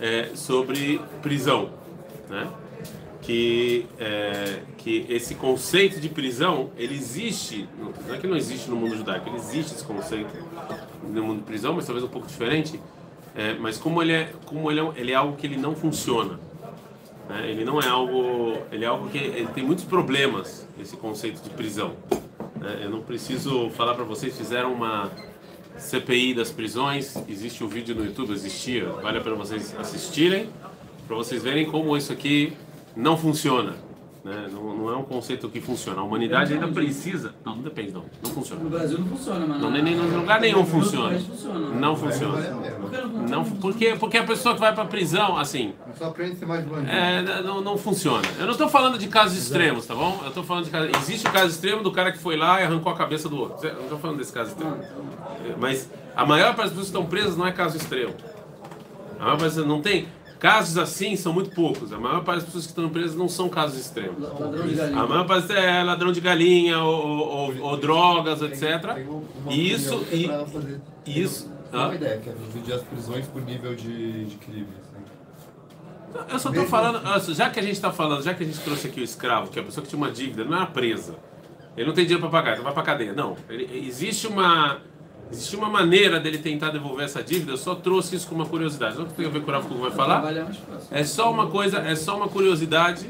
é, 0.00 0.30
sobre 0.34 1.00
prisão. 1.20 1.70
Né? 2.30 2.48
Que, 3.22 3.86
é, 4.00 4.62
que 4.76 5.06
esse 5.08 5.36
conceito 5.36 6.00
de 6.00 6.08
prisão 6.08 6.70
ele 6.76 6.94
existe, 6.94 7.68
não 7.78 8.14
é 8.14 8.18
que 8.18 8.26
não 8.26 8.36
existe 8.36 8.68
no 8.68 8.76
mundo 8.76 8.96
judaico, 8.96 9.28
ele 9.28 9.36
existe 9.36 9.74
esse 9.74 9.84
conceito 9.84 10.34
no 11.02 11.22
mundo 11.22 11.38
de 11.38 11.44
prisão, 11.44 11.72
mas 11.72 11.86
talvez 11.86 12.04
um 12.04 12.08
pouco 12.08 12.26
diferente. 12.26 12.80
É, 13.34 13.54
mas 13.54 13.78
como 13.78 14.02
ele 14.02 14.12
é, 14.12 14.32
como 14.44 14.70
ele 14.70 14.80
é, 14.80 14.92
ele 14.96 15.12
é 15.12 15.14
algo 15.14 15.36
que 15.36 15.46
ele 15.46 15.56
não 15.56 15.74
funciona, 15.74 16.38
né? 17.28 17.48
ele 17.48 17.64
não 17.64 17.80
é 17.80 17.88
algo, 17.88 18.58
ele 18.70 18.84
é 18.84 18.88
algo 18.88 19.08
que 19.08 19.16
ele 19.16 19.46
tem 19.54 19.64
muitos 19.64 19.84
problemas 19.84 20.66
esse 20.78 20.96
conceito 20.96 21.40
de 21.42 21.48
prisão. 21.48 21.94
Né? 22.56 22.80
Eu 22.82 22.90
não 22.90 23.00
preciso 23.00 23.70
falar 23.70 23.94
para 23.94 24.04
vocês, 24.04 24.36
fizeram 24.36 24.74
uma 24.74 25.10
CPI 25.78 26.34
das 26.34 26.50
prisões, 26.50 27.16
existe 27.28 27.64
um 27.64 27.68
vídeo 27.68 27.94
no 27.94 28.04
YouTube, 28.04 28.32
existia, 28.32 28.86
vale 28.86 29.16
a 29.16 29.20
pena 29.22 29.36
vocês 29.36 29.74
assistirem, 29.78 30.50
para 31.06 31.16
vocês 31.16 31.42
verem 31.42 31.64
como 31.64 31.96
isso 31.96 32.12
aqui 32.12 32.52
não 32.96 33.16
funciona. 33.16 33.74
Né? 34.24 34.46
Não, 34.52 34.76
não 34.76 34.88
é 34.88 34.96
um 34.96 35.02
conceito 35.02 35.48
que 35.48 35.60
funciona. 35.60 36.00
A 36.00 36.04
humanidade 36.04 36.54
ainda 36.54 36.68
precisa. 36.68 37.34
Não, 37.44 37.56
não 37.56 37.62
depende, 37.64 37.90
não. 37.90 38.04
Não 38.22 38.30
funciona. 38.30 38.62
No 38.62 38.70
Brasil 38.70 38.96
não 39.00 39.06
funciona, 39.08 39.44
mas 39.44 39.60
Não, 39.60 39.68
nem, 39.68 39.82
nem 39.82 39.94
em 39.94 40.16
lugar 40.16 40.40
nenhum 40.40 40.64
funciona. 40.64 41.18
funciona. 41.18 41.58
Não 41.70 41.96
funciona. 41.96 42.36
Por 42.80 42.88
que 42.90 42.96
não 43.28 43.44
porque, 43.44 43.96
porque 43.98 44.18
a 44.18 44.22
pessoa 44.22 44.54
que 44.54 44.60
vai 44.60 44.72
pra 44.72 44.84
prisão, 44.84 45.36
assim, 45.36 45.74
Só 45.98 46.04
aprende 46.06 46.34
a 46.34 46.36
ser 46.36 46.46
mais 46.46 46.64
bandido. 46.64 46.88
é, 46.92 47.42
não, 47.42 47.60
não 47.60 47.76
funciona. 47.76 48.22
Eu 48.38 48.46
não 48.46 48.54
tô 48.54 48.68
falando 48.68 48.96
de 48.96 49.08
casos 49.08 49.36
extremos, 49.36 49.86
tá 49.86 49.94
bom? 49.96 50.20
Eu 50.24 50.30
tô 50.30 50.44
falando 50.44 50.66
de 50.66 50.70
casos. 50.70 50.90
Existe 51.02 51.26
o 51.26 51.32
caso 51.32 51.48
extremo 51.48 51.82
do 51.82 51.90
cara 51.90 52.12
que 52.12 52.18
foi 52.18 52.36
lá 52.36 52.60
e 52.60 52.64
arrancou 52.64 52.92
a 52.92 52.96
cabeça 52.96 53.28
do 53.28 53.36
outro. 53.36 53.66
Eu 53.66 53.74
não 53.74 53.88
tô 53.88 53.98
falando 53.98 54.18
desse 54.18 54.32
caso 54.32 54.50
extremo. 54.50 54.76
Mas 55.58 55.90
a 56.14 56.24
maior 56.24 56.54
parte 56.54 56.68
das 56.68 56.70
pessoas 56.70 56.90
que 56.90 56.96
estão 56.96 57.06
presas 57.06 57.36
não 57.36 57.44
é 57.44 57.50
caso 57.50 57.76
extremo. 57.76 58.14
A 59.18 59.24
maior 59.24 59.38
parte 59.38 59.56
não 59.58 59.80
tem. 59.82 60.06
Casos 60.42 60.76
assim 60.76 61.14
são 61.14 61.32
muito 61.32 61.50
poucos. 61.54 61.92
A 61.92 61.98
maior 62.00 62.24
parte 62.24 62.38
das 62.40 62.46
pessoas 62.46 62.64
que 62.66 62.70
estão 62.72 62.88
presas 62.88 63.14
não 63.14 63.28
são 63.28 63.48
casos 63.48 63.78
extremos. 63.78 64.24
A 64.92 65.06
maior 65.06 65.24
parte 65.24 65.52
é 65.52 65.84
ladrão 65.84 66.10
de 66.10 66.20
galinha 66.20 66.80
ou, 66.82 67.28
ou- 67.28 67.60
ou 67.60 67.76
drogas, 67.76 68.42
etc. 68.42 69.06
Uma 69.06 69.52
E 69.52 69.70
isso. 69.72 70.04
é 70.10 70.16
E, 70.16 71.20
isso. 71.22 71.48
Uma 71.72 71.86
Hã? 71.90 71.94
ideia, 71.94 72.18
que 72.18 72.28
é 72.28 72.32
dividir 72.32 72.74
as 72.74 72.82
prisões 72.82 73.24
por 73.28 73.40
nível 73.42 73.72
de, 73.76 74.24
de 74.24 74.36
crime. 74.36 74.66
assim. 74.82 76.24
Eu 76.32 76.38
só 76.40 76.50
tô 76.52 76.64
falando, 76.66 77.00
olha, 77.06 77.20
já 77.20 77.48
que 77.48 77.60
a 77.60 77.62
gente 77.62 77.80
tá 77.80 77.92
falando, 77.92 78.22
já 78.24 78.34
que 78.34 78.42
a 78.42 78.46
gente 78.46 78.58
trouxe 78.60 78.88
aqui 78.88 79.00
o 79.00 79.04
escravo, 79.04 79.48
que 79.48 79.60
é 79.60 79.62
a 79.62 79.64
pessoa 79.64 79.82
que 79.84 79.88
tinha 79.90 79.96
uma 79.96 80.10
dívida, 80.10 80.44
não 80.44 80.56
era 80.56 80.66
presa. 80.66 81.14
Ele 81.76 81.86
não 81.86 81.94
tem 81.94 82.04
dinheiro 82.04 82.20
para 82.28 82.30
pagar, 82.30 82.52
então 82.54 82.64
vai 82.64 82.74
pra 82.74 82.82
cadeia. 82.82 83.12
Não. 83.14 83.36
Ele- 83.48 83.86
existe 83.88 84.26
uma 84.26 84.78
existe 85.32 85.56
uma 85.56 85.68
maneira 85.68 86.20
dele 86.20 86.38
tentar 86.38 86.70
devolver 86.70 87.04
essa 87.04 87.22
dívida, 87.22 87.52
eu 87.52 87.56
só 87.56 87.74
trouxe 87.74 88.14
isso 88.16 88.28
com 88.28 88.34
uma 88.34 88.46
curiosidade. 88.46 88.96
Não 88.98 89.06
tem 89.06 89.26
a 89.26 89.28
ver 89.30 89.42
com 89.42 89.50
o 89.50 89.54
Rafa 89.54 89.68
vai 89.74 89.90
falar. 89.90 90.20
É 90.90 91.04
só 91.04 91.30
uma 91.32 91.46
coisa, 91.48 91.78
é 91.78 91.94
só 91.96 92.16
uma 92.16 92.28
curiosidade 92.28 93.08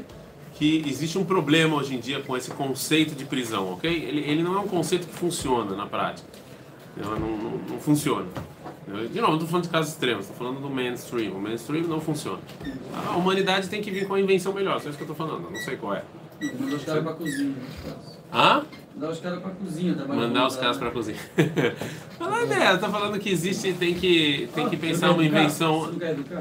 que 0.55 0.83
existe 0.87 1.17
um 1.17 1.25
problema 1.25 1.75
hoje 1.77 1.95
em 1.95 1.99
dia 1.99 2.21
com 2.21 2.37
esse 2.37 2.51
conceito 2.51 3.15
de 3.15 3.25
prisão, 3.25 3.73
ok? 3.73 3.91
Ele, 3.91 4.21
ele 4.21 4.43
não 4.43 4.55
é 4.55 4.59
um 4.59 4.67
conceito 4.67 5.07
que 5.07 5.13
funciona 5.13 5.75
na 5.75 5.85
prática. 5.87 6.27
Não, 6.95 7.11
não, 7.19 7.37
não- 7.37 7.57
não 7.69 7.79
funciona. 7.79 8.27
Eu- 8.87 9.07
De 9.07 9.15
novo, 9.19 9.29
não 9.31 9.33
estou 9.37 9.47
falando 9.47 9.63
de 9.63 9.69
casos 9.71 9.93
extremos, 9.93 10.25
estou 10.29 10.37
falando 10.37 10.61
do 10.61 10.69
mainstream. 10.69 11.33
O 11.33 11.41
mainstream 11.41 11.87
não 11.87 11.99
funciona. 11.99 12.37
A 13.07 13.15
humanidade 13.17 13.67
tem 13.67 13.81
que 13.81 13.89
vir 13.89 14.05
com 14.07 14.13
uma 14.13 14.19
invenção 14.19 14.53
melhor, 14.53 14.79
só 14.79 14.89
isso 14.89 14.97
que 14.97 15.03
eu 15.03 15.11
estou 15.11 15.15
falando, 15.27 15.49
não 15.49 15.59
sei 15.59 15.75
qual 15.75 15.95
é. 15.95 16.03
Os 16.39 16.83
caras 16.83 17.03
pra 17.03 17.13
cozinha. 17.13 17.55
mais 17.59 17.95
fácil. 17.95 18.19
Mandar 18.95 19.09
os 19.11 19.19
caras 19.19 19.39
pra 19.39 19.49
cozinha. 19.51 19.93
trabalhar 19.95 20.21
Mandar 20.21 20.47
os 20.47 20.55
caras 20.55 20.77
para 20.77 20.91
cozinha. 20.91 21.17
Fala, 22.17 22.45
né? 22.45 22.77
Tá 22.77 22.89
falando 22.89 23.19
que 23.19 23.29
existe, 23.29 23.73
tem 23.73 23.95
que, 23.95 24.47
tem 24.53 24.69
que 24.69 24.77
pensar 24.77 25.11
uma 25.11 25.23
invenção. 25.23 25.91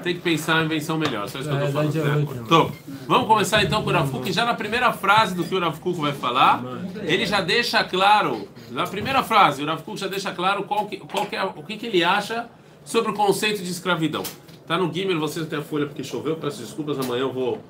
Tem 0.02 0.14
que 0.14 0.20
pensar 0.20 0.56
uma 0.56 0.64
invenção 0.64 0.98
melhor, 0.98 1.28
só 1.28 1.38
isso 1.38 1.48
que 1.48 1.54
eu 1.54 1.60
tô 1.60 1.66
É, 1.66 1.72
falando. 1.72 1.94
Né? 1.94 2.26
Então, 2.44 2.72
vamos 3.06 3.26
começar 3.26 3.62
então 3.64 3.82
com 3.82 3.88
o 3.90 3.92
Rav 3.92 4.10
Kuk. 4.10 4.30
Já 4.32 4.44
na 4.44 4.54
primeira 4.54 4.92
frase 4.92 5.34
do 5.34 5.44
que 5.44 5.54
o 5.54 5.60
Rav 5.60 5.78
Kuk 5.78 5.98
vai 5.98 6.12
falar, 6.12 6.62
ele 7.04 7.24
já 7.24 7.40
deixa 7.40 7.82
claro, 7.84 8.46
na 8.70 8.84
primeira 8.86 9.22
frase, 9.22 9.62
o 9.62 9.66
Rav 9.66 9.82
Kuk 9.82 9.98
já 9.98 10.06
deixa 10.06 10.30
claro 10.30 10.64
qual 10.64 10.86
que, 10.86 10.98
qual 10.98 11.24
que 11.26 11.34
é, 11.36 11.42
o 11.42 11.62
que, 11.62 11.76
que 11.78 11.86
ele 11.86 12.04
acha 12.04 12.46
sobre 12.84 13.12
o 13.12 13.14
conceito 13.14 13.62
de 13.62 13.70
escravidão. 13.70 14.22
Tá 14.66 14.76
no 14.78 14.92
Gimel, 14.92 15.18
vocês 15.18 15.44
não 15.44 15.50
têm 15.50 15.58
a 15.58 15.62
folha 15.62 15.86
porque 15.86 16.04
choveu, 16.04 16.36
peço 16.36 16.60
desculpas, 16.62 16.98
amanhã 16.98 17.22
eu 17.22 17.32
vou, 17.32 17.60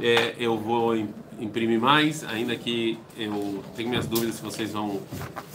é, 0.00 0.34
eu 0.38 0.56
vou 0.56 0.94
imprimir 1.40 1.80
mais, 1.80 2.24
ainda 2.24 2.56
que 2.56 2.98
eu 3.16 3.62
tenho 3.76 3.88
minhas 3.88 4.06
dúvidas 4.06 4.36
se 4.36 4.42
vocês 4.42 4.72
vão 4.72 5.00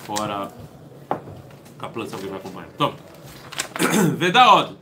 fora 0.06 0.52
planta, 1.90 2.10
se 2.10 2.16
alguém 2.16 2.30
vai 2.30 2.40
acompanhar. 2.40 2.70
Então, 2.74 2.94
Vedaod, 4.18 4.76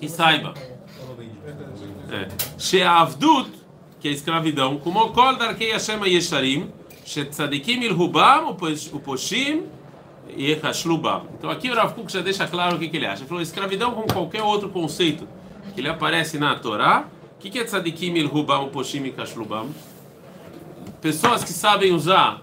e 0.00 0.08
saiba, 0.08 0.54
é. 2.10 2.28
She'avdut, 2.58 3.50
que 4.00 4.08
é 4.08 4.10
escravidão, 4.10 4.78
como 4.78 5.10
kol 5.10 5.36
darkei 5.36 5.72
Hashem 5.72 6.02
yesharim, 6.04 6.70
shetzadikim 7.04 7.82
ilhubam 7.82 8.50
uposhim 8.50 9.66
yechashlubam. 10.36 11.26
Então 11.38 11.50
aqui 11.50 11.70
o 11.70 11.74
Rav 11.74 11.94
Kuk 11.94 12.10
já 12.10 12.20
deixa 12.20 12.46
claro 12.46 12.76
o 12.76 12.78
que, 12.78 12.88
que 12.88 12.96
ele 12.96 13.06
acha. 13.06 13.22
Ele 13.22 13.28
falou 13.28 13.42
escravidão 13.42 13.92
como 13.92 14.06
qualquer 14.06 14.42
outro 14.42 14.68
conceito 14.68 15.26
que 15.74 15.80
ele 15.80 15.88
aparece 15.88 16.38
na 16.38 16.56
Torá. 16.58 17.06
O 17.36 17.40
que, 17.40 17.50
que 17.50 17.58
é 17.58 17.64
tzadikim 17.64 18.14
ilhubam 18.14 18.66
uposhim 18.66 19.04
yechashlubam? 19.04 19.68
Pessoas 21.00 21.42
que 21.42 21.52
sabem 21.52 21.92
usar 21.92 22.42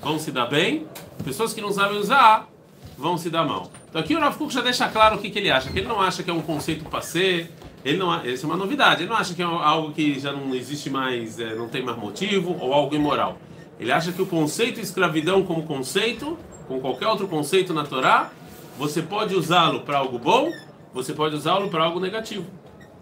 vão 0.00 0.18
se 0.18 0.30
dar 0.30 0.46
bem, 0.46 0.86
pessoas 1.24 1.52
que 1.52 1.60
não 1.60 1.72
sabem 1.72 1.98
usar 1.98 2.48
vão 2.96 3.18
se 3.18 3.28
dar 3.28 3.44
mal. 3.44 3.70
Então 3.88 4.00
aqui 4.00 4.14
o 4.14 4.20
Rav 4.20 4.36
Kuk 4.36 4.52
já 4.52 4.60
deixa 4.60 4.88
claro 4.88 5.16
o 5.16 5.18
que, 5.18 5.30
que 5.30 5.38
ele 5.38 5.50
acha, 5.50 5.70
que 5.70 5.78
ele 5.78 5.88
não 5.88 6.00
acha 6.00 6.22
que 6.22 6.30
é 6.30 6.32
um 6.32 6.40
conceito 6.42 6.84
passé, 6.88 7.48
ele 7.84 7.98
não, 7.98 8.10
a- 8.12 8.24
isso 8.26 8.46
é 8.46 8.48
uma 8.48 8.56
novidade, 8.56 9.02
ele 9.02 9.10
não 9.10 9.16
acha 9.16 9.34
que 9.34 9.42
é 9.42 9.44
algo 9.44 9.92
que 9.92 10.18
já 10.20 10.32
não 10.32 10.54
existe 10.54 10.88
mais, 10.88 11.38
é, 11.40 11.54
não 11.54 11.68
tem 11.68 11.82
mais 11.82 11.98
motivo 11.98 12.56
ou 12.60 12.72
algo 12.72 12.94
imoral. 12.94 13.38
Ele 13.78 13.92
acha 13.92 14.12
que 14.12 14.22
o 14.22 14.26
conceito 14.26 14.80
escravidão 14.80 15.42
como 15.42 15.64
conceito, 15.64 16.38
como 16.68 16.80
qualquer 16.80 17.08
outro 17.08 17.26
conceito 17.28 17.74
na 17.74 17.84
Torá, 17.84 18.30
você 18.78 19.02
pode 19.02 19.34
usá-lo 19.34 19.80
para 19.80 19.98
algo 19.98 20.18
bom, 20.18 20.50
você 20.94 21.12
pode 21.12 21.34
usá-lo 21.34 21.68
para 21.68 21.84
algo 21.84 22.00
negativo. 22.00 22.46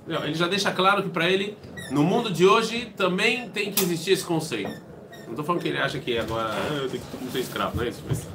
Ele 0.09 0.35
já 0.35 0.47
deixa 0.49 0.71
claro 0.73 1.03
que 1.03 1.09
para 1.09 1.29
ele, 1.31 1.57
no 1.91 2.03
mundo 2.03 2.31
de 2.31 2.47
hoje, 2.47 2.93
também 2.97 3.49
tem 3.51 3.71
que 3.73 3.83
existir 3.83 4.13
esse 4.13 4.25
conceito. 4.25 4.83
Não 5.25 5.31
estou 5.31 5.45
falando 5.45 5.63
que 5.63 5.69
ele 5.69 5.79
acha 5.79 5.99
que 5.99 6.19
agora 6.19 6.49
"Ah, 6.51 6.75
eu 6.75 6.89
tenho 6.89 7.03
que 7.03 7.33
ser 7.33 7.41
escravo, 7.41 7.77
não 7.77 7.85
é 7.85 7.89
isso? 7.89 8.03
Mas, 8.09 8.27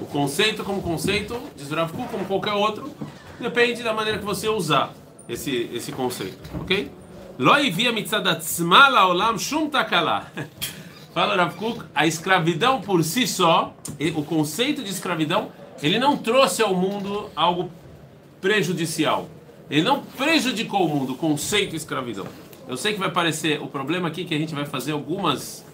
o 0.00 0.06
conceito 0.06 0.64
como 0.64 0.80
conceito, 0.82 1.38
diz 1.56 1.70
Rav 1.70 1.92
Kuk, 1.92 2.08
como 2.08 2.24
qualquer 2.24 2.52
outro, 2.52 2.90
depende 3.38 3.82
da 3.82 3.92
maneira 3.92 4.18
que 4.18 4.24
você 4.24 4.48
usar 4.48 4.92
esse, 5.28 5.70
esse 5.72 5.92
conceito, 5.92 6.38
ok? 6.60 6.90
Lo 7.38 7.52
havia 7.52 7.92
mitzad 7.92 8.26
atzma 8.26 8.88
laolam 8.88 9.38
shum 9.38 9.68
takala. 9.68 10.30
Fala 11.14 11.34
Rav 11.36 11.56
Kuk, 11.56 11.84
a 11.94 12.06
escravidão 12.06 12.80
por 12.80 13.02
si 13.02 13.26
só, 13.26 13.74
o 14.14 14.22
conceito 14.22 14.82
de 14.82 14.90
escravidão, 14.90 15.50
ele 15.82 15.98
não 15.98 16.16
trouxe 16.16 16.62
ao 16.62 16.74
mundo 16.74 17.28
algo 17.34 17.70
prejudicial. 18.40 19.28
Ele 19.68 19.82
não 19.82 20.02
prejudicou 20.02 20.84
o 20.84 20.88
mundo, 20.88 21.12
o 21.12 21.16
conceito 21.16 21.70
de 21.70 21.76
escravidão. 21.76 22.26
Eu 22.68 22.76
sei 22.76 22.92
que 22.92 22.98
vai 23.00 23.10
parecer 23.10 23.60
o 23.60 23.66
problema 23.66 24.08
aqui 24.08 24.24
que 24.24 24.34
a 24.34 24.38
gente 24.38 24.54
vai 24.54 24.64
fazer 24.64 24.92
algumas 24.92 25.64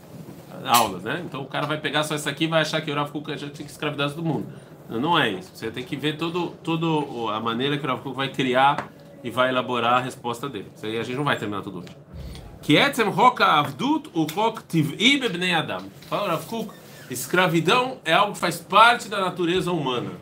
aulas, 0.66 1.02
né? 1.02 1.22
Então 1.24 1.42
o 1.42 1.46
cara 1.46 1.66
vai 1.66 1.78
pegar 1.78 2.04
só 2.04 2.14
isso 2.14 2.28
aqui 2.28 2.44
e 2.44 2.46
vai 2.46 2.62
achar 2.62 2.80
que 2.80 2.90
o 2.90 2.94
Rav 2.94 3.10
Kuk 3.10 3.30
já 3.36 3.48
tinha 3.48 3.66
que 3.66 3.70
escravidar 3.70 4.10
todo 4.10 4.24
mundo. 4.24 4.46
Não, 4.88 5.18
é 5.18 5.30
isso. 5.30 5.50
Você 5.54 5.70
tem 5.70 5.84
que 5.84 5.96
ver 5.96 6.16
todo, 6.16 6.54
todo 6.62 7.28
a 7.30 7.40
maneira 7.40 7.76
que 7.76 7.84
o 7.84 7.88
Rav 7.88 8.02
Kuk 8.02 8.16
vai 8.16 8.28
criar 8.28 8.88
e 9.22 9.30
vai 9.30 9.48
elaborar 9.48 9.94
a 9.94 10.00
resposta 10.00 10.48
dele. 10.48 10.70
Isso 10.74 10.86
aí 10.86 10.98
a 10.98 11.02
gente 11.02 11.16
não 11.16 11.24
vai 11.24 11.36
terminar 11.36 11.62
tudo 11.62 11.78
hoje. 11.78 11.96
Que 12.62 12.76
etzem 12.76 13.08
roka 13.08 13.44
avdut 13.44 14.10
o 14.12 14.24
rok 14.24 14.62
tiv'i 14.64 15.18
bebnei 15.18 15.54
adam. 15.54 15.82
Fala 16.08 16.28
Rav 16.28 16.46
Kuk, 16.46 16.72
escravidão 17.10 17.98
é 18.04 18.12
algo 18.12 18.32
que 18.32 18.38
faz 18.38 18.58
parte 18.58 19.08
da 19.08 19.20
natureza 19.20 19.72
humana. 19.72 20.12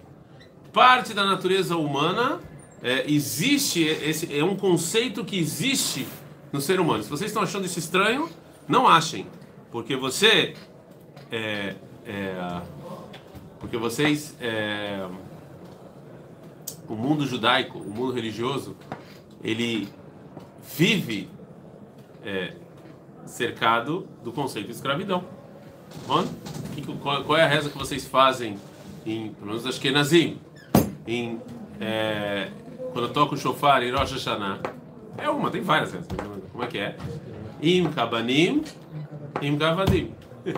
Parte 0.72 1.14
da 1.14 1.24
natureza 1.24 1.76
humana 1.76 2.40
é, 2.82 3.10
existe 3.10 3.82
esse 3.82 4.36
é 4.36 4.44
um 4.44 4.56
conceito 4.56 5.24
que 5.24 5.38
existe 5.38 6.06
no 6.52 6.60
ser 6.60 6.80
humano. 6.80 7.02
Se 7.02 7.10
vocês 7.10 7.30
estão 7.30 7.42
achando 7.42 7.64
isso 7.64 7.78
estranho, 7.78 8.28
não 8.68 8.86
achem, 8.86 9.26
porque 9.74 9.96
você 9.96 10.54
é, 11.32 11.74
é, 12.06 12.60
porque 13.58 13.76
vocês 13.76 14.36
é, 14.40 15.04
o 16.88 16.94
mundo 16.94 17.26
judaico, 17.26 17.80
o 17.80 17.90
mundo 17.90 18.12
religioso, 18.12 18.76
ele 19.42 19.88
vive 20.76 21.28
é, 22.24 22.54
cercado 23.26 24.06
do 24.22 24.30
conceito 24.30 24.66
de 24.66 24.74
escravidão. 24.74 25.24
Bom, 26.06 26.24
qual, 27.02 27.24
qual 27.24 27.36
é 27.36 27.42
a 27.42 27.48
reza 27.48 27.68
que 27.68 27.76
vocês 27.76 28.06
fazem 28.06 28.56
em, 29.04 29.32
pelo 29.32 29.46
menos 29.46 29.66
acho 29.66 29.80
que 29.80 29.90
Nazim, 29.90 30.38
em 31.04 31.40
é, 31.80 32.48
quando 32.92 33.08
toca 33.08 33.34
o 33.34 33.36
shofar 33.36 33.82
em 33.82 33.90
Rosh 33.90 34.12
Hashanah? 34.12 34.60
É 35.18 35.28
uma, 35.28 35.50
tem 35.50 35.62
várias 35.62 35.92
rezas. 35.92 36.06
Como 36.52 36.62
é 36.62 36.68
que 36.68 36.78
é? 36.78 36.96
Im 37.60 37.90
kabanim, 37.90 38.62
im 39.42 39.56
gavadim. 39.56 40.12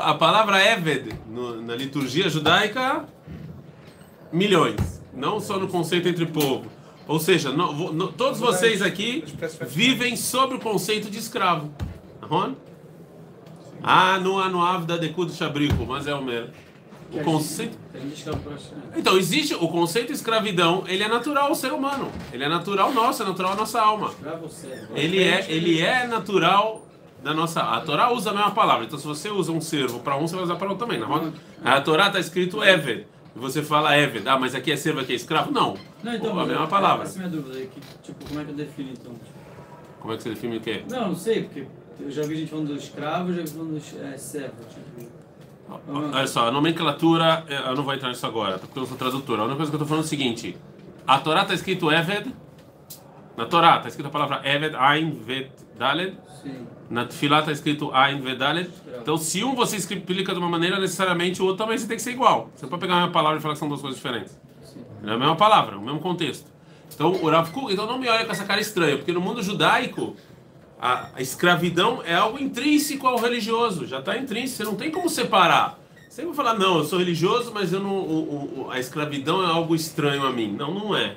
A 0.00 0.14
palavra 0.14 0.62
Eved 0.64 1.12
no- 1.28 1.60
na 1.60 1.74
liturgia 1.74 2.28
judaica 2.28 3.04
milhões, 4.32 5.02
não 5.12 5.40
só 5.40 5.58
no 5.58 5.66
conceito 5.68 6.08
entre 6.08 6.26
povo. 6.26 6.66
Ou 7.06 7.18
seja, 7.18 7.50
no- 7.50 7.92
no- 7.92 8.12
todos 8.12 8.38
vocês 8.40 8.80
aqui 8.80 9.24
vivem 9.66 10.16
sobre 10.16 10.56
o 10.56 10.60
conceito 10.60 11.10
de 11.10 11.18
escravo. 11.18 11.70
Ahon? 12.22 12.54
Ah, 13.82 14.18
no 14.18 14.62
Avda 14.62 14.98
de 14.98 15.10
Kud 15.10 15.32
Shabrico, 15.32 15.84
mas 15.86 16.06
é 16.06 16.14
o 16.14 16.22
mesmo. 16.24 16.50
O 17.12 17.20
conceito. 17.22 17.76
Então, 18.96 19.16
existe 19.16 19.54
o 19.54 19.68
conceito 19.68 20.08
de 20.08 20.14
escravidão, 20.14 20.84
ele 20.88 21.02
é 21.02 21.08
natural 21.08 21.48
ao 21.48 21.54
ser 21.54 21.72
humano. 21.72 22.10
Ele 22.32 22.42
é 22.44 22.48
natural 22.48 22.92
nosso, 22.92 23.22
é 23.22 23.26
natural 23.26 23.52
à 23.52 23.56
nossa 23.56 23.80
alma. 23.80 24.12
Ele 24.94 25.22
é, 25.22 25.44
ele 25.48 25.80
é 25.80 26.06
natural 26.06 26.83
da 27.24 27.34
nossa. 27.34 27.62
A 27.62 27.80
Torá 27.80 28.12
usa 28.12 28.30
a 28.30 28.34
mesma 28.34 28.50
palavra. 28.52 28.84
Então, 28.84 28.98
se 28.98 29.06
você 29.06 29.30
usa 29.30 29.50
um 29.50 29.60
servo 29.60 29.98
para 30.00 30.16
um, 30.16 30.28
você 30.28 30.34
vai 30.36 30.44
usar 30.44 30.56
para 30.56 30.68
outro 30.68 30.86
também. 30.86 31.00
Na 31.00 31.06
roda, 31.06 31.32
a 31.64 31.80
Torá 31.80 32.06
está 32.08 32.20
escrito 32.20 32.62
Eved. 32.62 33.06
E 33.34 33.38
você 33.38 33.62
fala 33.62 33.96
Eved. 33.98 34.28
Ah, 34.28 34.38
mas 34.38 34.54
aqui 34.54 34.70
é 34.70 34.76
servo, 34.76 35.00
aqui 35.00 35.12
é 35.12 35.16
escravo? 35.16 35.50
Não. 35.50 35.74
Não, 36.02 36.14
então, 36.14 36.38
a 36.38 36.44
mesma 36.44 36.60
mas- 36.60 36.70
palavra. 36.70 37.04
Essa 37.04 37.20
é 37.20 37.24
a 37.24 37.28
minha 37.28 37.40
dúvida 37.40 37.58
aí, 37.58 37.66
que, 37.66 37.80
tipo, 38.02 38.24
como 38.28 38.40
é 38.40 38.44
que 38.44 38.50
eu 38.50 38.54
defino 38.54 38.90
então? 38.92 39.12
Como 40.00 40.12
é 40.12 40.16
que 40.16 40.22
você 40.22 40.28
define 40.28 40.58
o 40.58 40.60
quê? 40.60 40.84
Não, 40.88 41.08
não 41.08 41.16
sei, 41.16 41.44
porque 41.44 41.66
Eu 42.00 42.10
já 42.10 42.22
vi 42.22 42.36
gente 42.36 42.50
falando 42.50 42.68
do 42.68 42.76
escravo, 42.76 43.32
já 43.32 43.42
vi 43.42 43.48
falando 43.50 43.70
do 43.70 44.04
é, 44.04 44.16
servo. 44.18 44.56
Tipo, 44.68 45.10
Olha 45.88 46.26
só, 46.26 46.48
a 46.48 46.50
nomenclatura, 46.50 47.44
eh, 47.48 47.56
eu 47.70 47.74
não 47.74 47.82
vou 47.82 47.94
entrar 47.94 48.10
nisso 48.10 48.26
agora, 48.26 48.58
porque 48.58 48.78
eu 48.78 48.84
sou 48.84 48.96
tradutor. 48.98 49.40
A 49.40 49.44
única 49.44 49.56
coisa 49.56 49.70
que 49.70 49.76
eu 49.76 49.78
estou 49.78 49.88
falando 49.88 50.04
é 50.04 50.06
o 50.06 50.08
seguinte: 50.08 50.56
a 51.06 51.18
Torá 51.18 51.42
está 51.42 51.54
escrito 51.54 51.90
Eved, 51.90 52.34
na 53.36 53.46
Torá 53.46 53.76
está 53.76 53.88
escrito 53.88 54.06
a 54.06 54.10
palavra 54.10 54.42
Eved, 54.44 54.76
Ain, 54.76 55.10
Vet, 55.24 55.50
Daled, 55.78 56.16
sim. 56.42 56.66
na 56.88 57.04
Tfilá 57.04 57.40
está 57.40 57.50
escrito 57.52 57.90
Ain, 57.92 58.20
Vet, 58.20 58.36
Daled. 58.38 58.70
Então, 59.00 59.16
se 59.16 59.42
um 59.42 59.54
você 59.54 59.76
explica 59.76 60.32
de 60.32 60.38
uma 60.38 60.48
maneira, 60.48 60.78
necessariamente 60.78 61.42
o 61.42 61.46
outro 61.46 61.64
também 61.64 61.78
tem 61.78 61.96
que 61.96 62.02
ser 62.02 62.12
igual. 62.12 62.48
Você 62.54 62.66
pode 62.66 62.80
pegar 62.80 62.94
a 62.94 62.96
mesma 62.98 63.12
palavra 63.12 63.38
e 63.38 63.42
falar 63.42 63.54
que 63.54 63.58
são 63.60 63.68
duas 63.68 63.80
coisas 63.80 63.96
diferentes. 63.98 64.38
É 65.04 65.10
a 65.10 65.18
mesma 65.18 65.36
palavra, 65.36 65.76
o 65.78 65.82
mesmo 65.82 66.00
contexto. 66.00 66.46
Então, 66.94 67.12
o 67.12 67.28
Rav 67.28 67.50
Kuk, 67.50 67.72
então 67.72 67.86
não 67.86 67.98
me 67.98 68.08
olha 68.08 68.24
com 68.24 68.32
essa 68.32 68.44
cara 68.44 68.60
estranha, 68.60 68.96
porque 68.96 69.12
no 69.12 69.20
mundo 69.20 69.42
judaico, 69.42 70.16
a, 70.80 71.08
a 71.16 71.20
escravidão 71.20 72.00
é 72.04 72.14
algo 72.14 72.38
intrínseco 72.38 73.06
ao 73.06 73.18
religioso, 73.18 73.86
já 73.86 73.98
está 73.98 74.16
intrínseco, 74.16 74.56
você 74.58 74.64
não 74.64 74.76
tem 74.76 74.90
como 74.90 75.08
separar. 75.08 75.78
Você 76.08 76.24
vai 76.24 76.34
falar, 76.34 76.54
não, 76.54 76.78
eu 76.78 76.84
sou 76.84 77.00
religioso, 77.00 77.50
mas 77.52 77.72
eu 77.72 77.80
não, 77.80 77.90
o- 77.98 78.62
o- 78.66 78.70
a 78.70 78.78
escravidão 78.78 79.42
é 79.42 79.46
algo 79.50 79.74
estranho 79.74 80.24
a 80.24 80.30
mim. 80.30 80.52
Não, 80.52 80.72
não 80.72 80.96
é. 80.96 81.16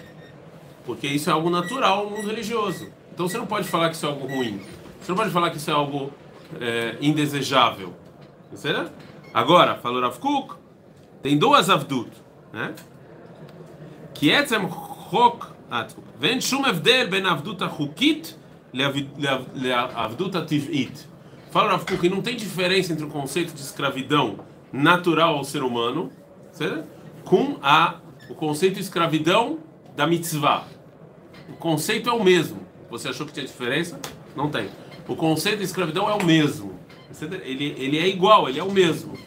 Porque 0.85 1.05
isso 1.07 1.29
é 1.29 1.33
algo 1.33 1.49
natural 1.51 2.05
no 2.09 2.17
mundo 2.17 2.27
religioso. 2.27 2.87
Então 3.17 3.27
você 3.27 3.39
não 3.39 3.47
pode 3.47 3.67
falar 3.67 3.89
que 3.89 3.95
isso 3.95 4.05
é 4.05 4.09
algo 4.09 4.27
ruim. 4.27 4.61
Você 5.01 5.11
não 5.11 5.17
pode 5.17 5.31
falar 5.31 5.49
que 5.49 5.57
isso 5.57 5.71
é 5.71 5.73
algo 5.73 6.13
é, 6.61 6.97
indesejável. 7.01 7.95
Será? 8.53 8.91
Agora, 9.33 9.73
falou 9.73 9.99
Rav 10.03 10.19
Kuk, 10.19 10.53
tem 11.23 11.35
duas 11.35 11.67
avdut, 11.67 12.11
né? 12.53 12.75
Que 14.13 14.29
etzem 14.29 14.59
chok, 15.09 15.47
ah, 15.67 15.81
desculpa. 15.81 16.11
Vem 16.19 16.39
shum 16.39 16.63
evdel 16.67 17.09
ben 17.09 17.25
avdut 17.25 17.63
achukit 17.63 18.37
leavdut 18.71 20.37
ativit. 20.37 21.09
Fala 21.49 21.71
Rav 21.71 21.85
Kuk, 21.87 22.07
não 22.09 22.21
tem 22.21 22.35
diferença 22.35 22.93
entre 22.93 23.03
o 23.03 23.09
conceito 23.09 23.51
de 23.51 23.61
escravidão 23.61 24.41
natural 24.71 25.37
ao 25.37 25.43
ser 25.43 25.63
humano, 25.63 26.11
certo? 26.51 26.87
com 27.25 27.57
a, 27.63 27.95
o 28.29 28.35
conceito 28.35 28.75
de 28.75 28.81
escravidão 28.81 29.57
da 29.95 30.05
mitzvah. 30.05 30.65
O 31.49 31.53
conceito 31.53 32.11
é 32.11 32.13
o 32.13 32.23
mesmo. 32.23 32.66
Você 32.89 33.09
achou 33.09 33.25
que 33.25 33.33
tinha 33.33 33.45
diferença? 33.45 33.99
Não 34.35 34.49
tem. 34.49 34.69
O 35.07 35.15
conceito 35.15 35.59
de 35.59 35.63
escravidão 35.63 36.09
é 36.09 36.13
o 36.13 36.23
mesmo. 36.23 36.77
Certo? 37.11 37.35
Ele, 37.35 37.75
ele 37.77 37.97
é 37.97 38.07
igual, 38.07 38.49
ele 38.49 38.59
é 38.59 38.63
o 38.63 38.71
mesmo. 38.71 39.17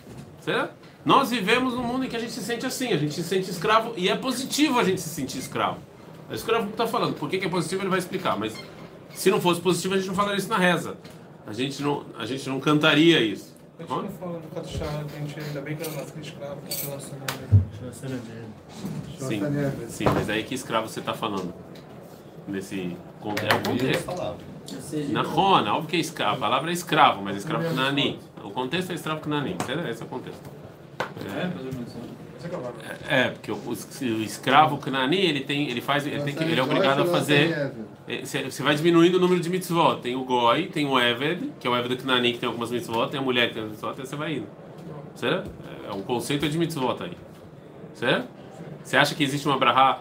Certo? 0.40 0.74
Nós 1.04 1.30
vivemos 1.30 1.74
num 1.74 1.82
mundo 1.82 2.04
em 2.04 2.08
que 2.08 2.16
a 2.16 2.18
gente 2.18 2.32
se 2.32 2.42
sente 2.42 2.66
assim, 2.66 2.92
a 2.92 2.96
gente 2.96 3.14
se 3.14 3.22
sente 3.24 3.50
escravo 3.50 3.94
e 3.96 4.08
é 4.08 4.16
positivo 4.16 4.78
a 4.78 4.84
gente 4.84 5.00
se 5.00 5.08
sentir 5.08 5.38
escravo. 5.38 5.78
É 6.30 6.36
que 6.36 6.48
o 6.48 6.54
Rav 6.54 6.68
está 6.68 6.86
falando. 6.86 7.14
Por 7.14 7.28
que, 7.28 7.38
que 7.38 7.46
é 7.46 7.48
positivo 7.48 7.82
ele 7.82 7.90
vai 7.90 7.98
explicar, 7.98 8.38
mas 8.38 8.54
se 9.14 9.30
não 9.30 9.40
fosse 9.40 9.60
positivo 9.60 9.94
a 9.94 9.96
gente 9.96 10.06
não 10.06 10.14
falaria 10.14 10.38
isso 10.38 10.48
na 10.48 10.58
reza. 10.58 10.96
A 11.46 11.52
gente 11.52 11.82
não, 11.82 12.04
a 12.18 12.26
gente 12.26 12.48
não 12.48 12.60
cantaria 12.60 13.20
isso. 13.20 13.56
A 13.78 13.84
Tá 13.84 13.94
gente 13.94 14.04
não 14.04 14.18
fala 14.18 14.40
no 14.40 14.68
Chá, 14.68 14.84
a 14.84 15.18
gente 15.18 15.40
ainda 15.40 15.60
bem 15.62 15.74
que 15.74 15.82
era 15.82 15.92
nascido 15.92 16.20
escravo, 16.20 16.60
que 16.60 16.74
Sim, 19.18 19.42
sim, 19.88 20.04
mas 20.04 20.28
aí 20.28 20.44
que 20.44 20.54
escravo 20.54 20.86
você 20.86 21.00
está 21.00 21.14
falando? 21.14 21.52
Nesse 22.48 22.96
con- 23.20 23.34
é 23.42 23.54
o 23.54 23.60
contexto. 23.62 24.10
Na 25.12 25.22
Rona, 25.22 25.74
óbvio 25.74 25.88
que 25.90 25.96
é 25.96 26.00
escravo. 26.00 26.36
A 26.36 26.38
palavra 26.40 26.70
é 26.70 26.72
escravo, 26.72 27.22
mas 27.22 27.36
escravo 27.36 27.68
Knani. 27.74 28.18
O 28.42 28.50
contexto 28.50 28.90
é 28.90 28.94
escravo 28.94 29.20
Knani. 29.20 29.56
Esse 29.88 30.02
é 30.02 30.04
o 30.04 30.08
contexto. 30.08 30.40
É, 31.26 31.46
ou 31.58 31.64
menos. 31.64 31.96
É, 33.08 33.28
porque 33.30 33.52
o, 33.52 33.56
o 33.56 34.22
escravo 34.22 34.78
Knani, 34.78 35.18
ele 35.18 35.40
tem, 35.40 35.68
ele 35.68 35.80
faz, 35.80 36.06
ele, 36.06 36.22
tem 36.22 36.34
que, 36.34 36.42
ele 36.42 36.58
é 36.58 36.62
obrigado 36.62 37.02
a 37.02 37.04
fazer. 37.06 37.72
Você 38.24 38.62
vai 38.62 38.74
diminuindo 38.74 39.16
o 39.18 39.20
número 39.20 39.40
de 39.40 39.50
mitzvot. 39.50 40.00
Tem 40.00 40.16
o 40.16 40.24
Goi, 40.24 40.66
tem 40.68 40.86
o 40.86 40.98
Eved, 40.98 41.52
que 41.60 41.66
é 41.66 41.70
o 41.70 41.76
Eved 41.76 42.02
Knani, 42.02 42.32
que 42.32 42.38
tem 42.38 42.46
algumas 42.46 42.70
mitzvot, 42.70 43.08
tem 43.10 43.20
a 43.20 43.22
mulher 43.22 43.48
que 43.48 43.54
tem 43.54 43.64
mitzvot, 43.64 43.94
aí 43.98 44.06
você 44.06 44.16
vai 44.16 44.36
indo. 44.36 44.46
Certo? 45.14 45.50
É, 45.88 45.92
o 45.92 46.02
conceito 46.02 46.46
é 46.46 46.48
de 46.48 46.56
mitzvot 46.58 46.96
aí. 47.02 47.16
Certo? 47.94 48.28
Você 48.82 48.96
acha 48.96 49.14
que 49.14 49.22
existe 49.22 49.46
uma 49.46 49.58
brahá? 49.58 50.00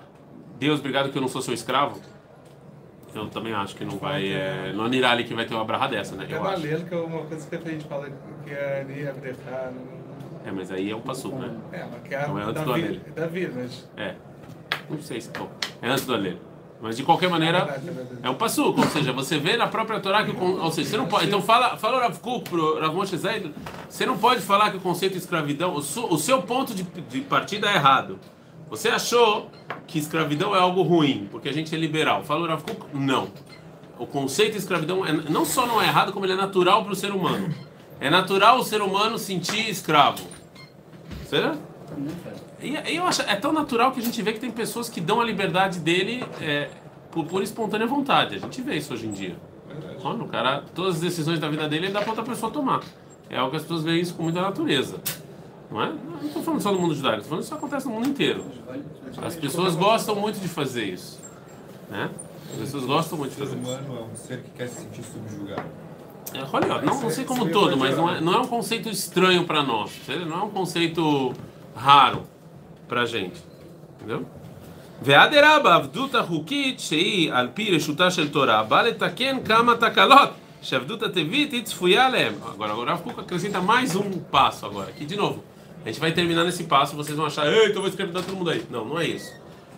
Deus, 0.58 0.80
obrigado 0.80 1.10
que 1.12 1.18
eu 1.18 1.22
não 1.22 1.28
sou 1.30 1.42
seu 1.42 1.54
escravo? 1.54 2.00
Eu 3.14 3.28
também 3.28 3.54
acho 3.54 3.76
que 3.76 3.84
não 3.84 3.98
vai. 3.98 4.32
É, 4.32 4.72
não 4.74 4.92
irá 4.94 5.12
ali 5.12 5.24
que 5.24 5.34
vai 5.34 5.46
ter 5.46 5.54
uma 5.56 5.66
brahá 5.66 5.88
dessa, 5.88 6.16
né? 6.16 6.28
É 6.30 6.34
Eu 6.34 6.46
acho. 6.48 6.62
que 6.62 6.94
é 6.94 6.98
uma 6.98 7.24
coisa 7.26 7.48
que 7.48 7.56
a 7.56 7.72
gente 7.72 7.86
fala 7.86 8.08
que 8.46 8.52
é 8.52 8.82
ali, 8.82 9.04
é 9.04 9.10
Abdechá, 9.10 9.72
É, 10.46 10.52
mas 10.52 10.72
aí 10.72 10.90
é 10.92 10.96
o 10.96 11.00
passo, 11.02 11.30
né? 11.30 11.56
é, 11.72 11.86
mas 11.92 12.02
que 12.08 12.14
é 12.16 12.28
Não 12.28 12.40
é 12.40 12.44
antes 12.44 12.64
do 12.64 12.74
vida, 12.74 12.88
Alele. 12.88 13.02
da 13.16 13.28
vida, 13.28 13.54
mas... 13.56 13.90
É. 13.98 14.16
Não 14.90 15.02
sei 15.02 15.22
se. 15.22 15.30
Bom, 15.32 15.50
é 15.82 15.90
antes 15.90 16.06
do 16.06 16.14
Alê. 16.14 16.36
Mas 16.82 16.96
de 16.96 17.04
qualquer 17.04 17.30
maneira, 17.30 17.78
é 18.24 18.30
um 18.30 18.36
passuco, 18.36 18.80
ou 18.80 18.88
seja, 18.88 19.12
você 19.12 19.38
vê 19.38 19.58
na 19.58 19.68
própria 19.68 20.00
Torá 20.00 20.24
que. 20.24 20.32
Ou 20.34 20.72
seja, 20.72 20.90
você 20.92 20.98
não 20.98 21.08
pode. 21.08 21.28
Então 21.28 21.42
fala, 21.42 21.76
fala 21.76 21.98
o 21.98 22.00
Rav 22.00 22.18
Kuk 22.20 22.50
pro 22.50 22.80
Rav 22.80 22.96
Moshe 22.96 23.18
Zaid, 23.18 23.54
você 23.90 24.06
não 24.06 24.18
pode 24.18 24.40
falar 24.40 24.72
que 24.72 24.78
o 24.78 24.80
conceito 24.80 25.12
de 25.14 25.18
escravidão. 25.20 25.76
O 25.76 26.18
seu 26.18 26.42
ponto 26.42 26.74
de, 26.74 26.84
de 26.84 27.20
partida 27.20 27.70
é 27.70 27.76
errado. 27.76 28.18
Você 28.70 28.88
achou 28.88 29.52
que 29.90 29.98
escravidão 29.98 30.56
é 30.56 30.60
algo 30.60 30.84
ruim, 30.84 31.28
porque 31.32 31.50
a 31.50 31.54
gente 31.54 31.74
é 31.74 31.78
liberal. 31.78 32.24
Fala 32.24 32.42
o 32.42 32.48
Rav 32.48 32.62
Kuk, 32.62 32.86
não. 32.94 33.30
O 33.98 34.06
conceito 34.06 34.52
de 34.52 34.60
escravidão 34.60 35.06
é, 35.06 35.12
não 35.12 35.44
só 35.44 35.66
não 35.66 35.82
é 35.82 35.88
errado, 35.88 36.14
como 36.14 36.26
ele 36.26 36.34
é 36.34 36.36
natural 36.36 36.84
para 36.84 36.94
o 36.94 36.96
ser 36.96 37.12
humano. 37.12 37.54
É 38.00 38.10
natural 38.10 38.60
o 38.60 38.64
ser 38.64 38.82
humano 38.82 39.18
sentir 39.18 39.68
escravo. 39.68 40.24
Será? 41.26 41.58
E, 42.62 42.76
e 42.92 42.96
eu 42.96 43.06
acho, 43.06 43.24
é 43.24 43.36
tão 43.36 43.52
natural 43.52 43.92
que 43.92 44.00
a 44.00 44.04
gente 44.04 44.22
vê 44.22 44.32
que 44.32 44.40
tem 44.40 44.52
pessoas 44.52 44.88
que 44.90 45.02
dão 45.02 45.20
a 45.20 45.26
liberdade 45.26 45.80
dele 45.80 46.24
é, 46.40 46.70
por, 47.12 47.26
por 47.26 47.42
espontânea 47.42 47.88
vontade. 47.88 48.36
A 48.36 48.40
gente 48.40 48.62
vê 48.62 48.78
isso 48.78 48.94
hoje 48.94 49.08
em 49.08 49.12
dia. 49.12 49.36
Olha, 50.04 50.24
o 50.24 50.28
cara, 50.28 50.64
todas 50.74 50.96
as 50.96 51.02
decisões 51.02 51.40
da 51.40 51.50
vida 51.50 51.68
dele 51.68 51.88
ele 51.88 51.94
dá 51.94 52.02
para 52.02 52.12
outra 52.12 52.24
pessoa 52.24 52.52
tomar. 52.52 52.82
É 53.30 53.38
algo 53.38 53.52
que 53.52 53.58
as 53.58 53.64
pessoas 53.64 53.84
veem 53.84 54.00
isso 54.00 54.14
com 54.14 54.24
muita 54.24 54.42
natureza. 54.42 55.02
Não 55.71 55.83
é? 55.83 55.93
Não 55.93 56.27
estou 56.27 56.43
falando 56.43 56.61
só 56.61 56.73
do 56.73 56.79
mundo 56.79 56.95
judaico, 56.95 57.19
estou 57.23 57.31
falando 57.31 57.43
que 57.43 57.47
isso 57.47 57.55
acontece 57.55 57.87
no 57.87 57.93
mundo 57.93 58.09
inteiro. 58.09 58.45
As 59.23 59.35
pessoas 59.37 59.75
gostam 59.75 60.15
muito 60.15 60.39
de 60.41 60.49
fazer 60.49 60.85
isso. 60.85 61.21
Né? 61.91 62.11
As 62.53 62.59
pessoas 62.59 62.85
gostam 62.85 63.19
muito 63.19 63.35
de 63.35 63.43
O 63.43 63.47
ser 63.47 63.55
fazer 63.57 63.61
isso. 63.61 63.71
humano 63.71 63.99
é 63.99 64.13
um 64.13 64.17
ser 64.17 64.43
que 64.43 64.51
quer 64.51 64.69
se 64.69 64.81
sentir 64.83 65.03
subjugado. 65.03 65.69
É, 66.35 66.43
olha, 66.53 66.75
ó, 66.77 66.83
não, 66.83 67.01
não 67.03 67.11
sei 67.11 67.25
como 67.25 67.45
um 67.45 67.51
todo, 67.51 67.77
mas 67.77 67.97
não 67.97 68.11
é, 68.11 68.21
não 68.21 68.35
é 68.35 68.39
um 68.39 68.47
conceito 68.47 68.89
estranho 68.89 69.45
para 69.45 69.63
nós. 69.63 69.91
entendeu? 70.03 70.27
Não 70.27 70.41
é 70.41 70.43
um 70.45 70.51
conceito 70.51 71.33
raro 71.75 72.23
para 72.89 73.05
gente. 73.07 73.43
entendeu? 73.99 74.25
והדרבה 75.03 75.75
עבדות 75.75 76.15
החוקית 76.15 76.81
שהיא 76.81 77.33
על 77.33 77.49
פי 77.55 77.77
רשותה 77.77 78.11
של 78.11 78.29
תורה 78.33 78.63
באה 78.63 78.83
לתקן 78.83 79.45
כמה 79.45 79.77
תקלות 79.77 80.31
שהעבדות 80.63 81.03
הטבעית 81.03 81.53
היא 81.53 81.63
צפויה 81.65 82.07
עליהם. 82.07 82.35
Agora, 82.43 82.75
o 82.75 82.85
Rav 82.85 83.03
Kuk 83.03 83.21
acrescenta 83.21 83.61
mais 83.61 83.95
um 83.97 84.11
passo 84.31 84.67
agora. 84.67 84.89
Aqui 84.91 85.05
de 85.05 85.17
novo. 85.17 85.43
A 85.84 85.88
gente 85.88 86.00
vai 86.00 86.12
terminar 86.12 86.44
nesse 86.44 86.66
passo, 86.66 86.96
vocês 86.96 87.16
vão 87.16 87.26
achar, 87.26 87.52
eita, 87.52 87.78
eu 87.78 87.82
vou 87.82 87.88
escrever 87.88 88.12
todo 88.12 88.36
mundo 88.36 88.50
aí. 88.50 88.66
Não, 88.70 88.86
não 88.86 89.00
é 89.00 89.08
isso. 89.08 89.34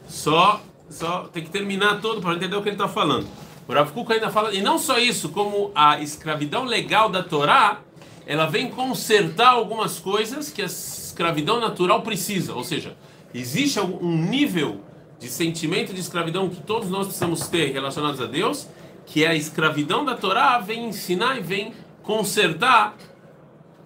Só, 0.08 0.62
só 0.90 1.30
tem 1.32 1.44
que 1.44 1.50
terminar 1.50 2.02
todo 2.02 2.22
para 2.22 2.36
entender 2.36 2.56
o 2.56 2.62
que 2.62 2.70
ele 2.70 2.76
está 2.76 2.88
falando. 2.88 3.28
O 3.68 3.74
Rav 3.74 3.92
Kuk 3.92 4.12
ainda 4.12 4.30
fala, 4.30 4.54
e 4.54 4.62
não 4.62 4.78
só 4.78 4.98
isso, 4.98 5.30
como 5.30 5.72
a 5.76 6.00
escravidão 6.02 6.66
legal 6.66 7.08
da 7.08 7.22
Torá, 7.22 7.82
ela 8.26 8.46
vem 8.46 8.70
consertar 8.70 9.50
algumas 9.50 10.00
coisas 10.00 10.50
que 10.50 10.62
a 10.62 10.66
escravidão 10.66 11.60
natural 11.60 12.02
precisa. 12.02 12.54
Ou 12.54 12.64
seja, 12.64 12.96
existe 13.34 13.80
um 13.80 14.18
nível 14.18 14.82
de 15.20 15.28
sentimento 15.28 15.94
de 15.94 16.00
escravidão 16.00 16.50
que 16.50 16.62
todos 16.62 16.90
nós 16.90 17.06
precisamos 17.06 17.48
ter 17.48 17.72
relacionados 17.72 18.20
a 18.20 18.26
Deus, 18.26 18.68
que 19.06 19.24
é 19.24 19.28
a 19.28 19.36
escravidão 19.36 20.04
da 20.04 20.16
Torá 20.16 20.58
vem 20.58 20.88
ensinar 20.88 21.38
e 21.38 21.42
vem 21.42 21.74
consertar 22.02 22.96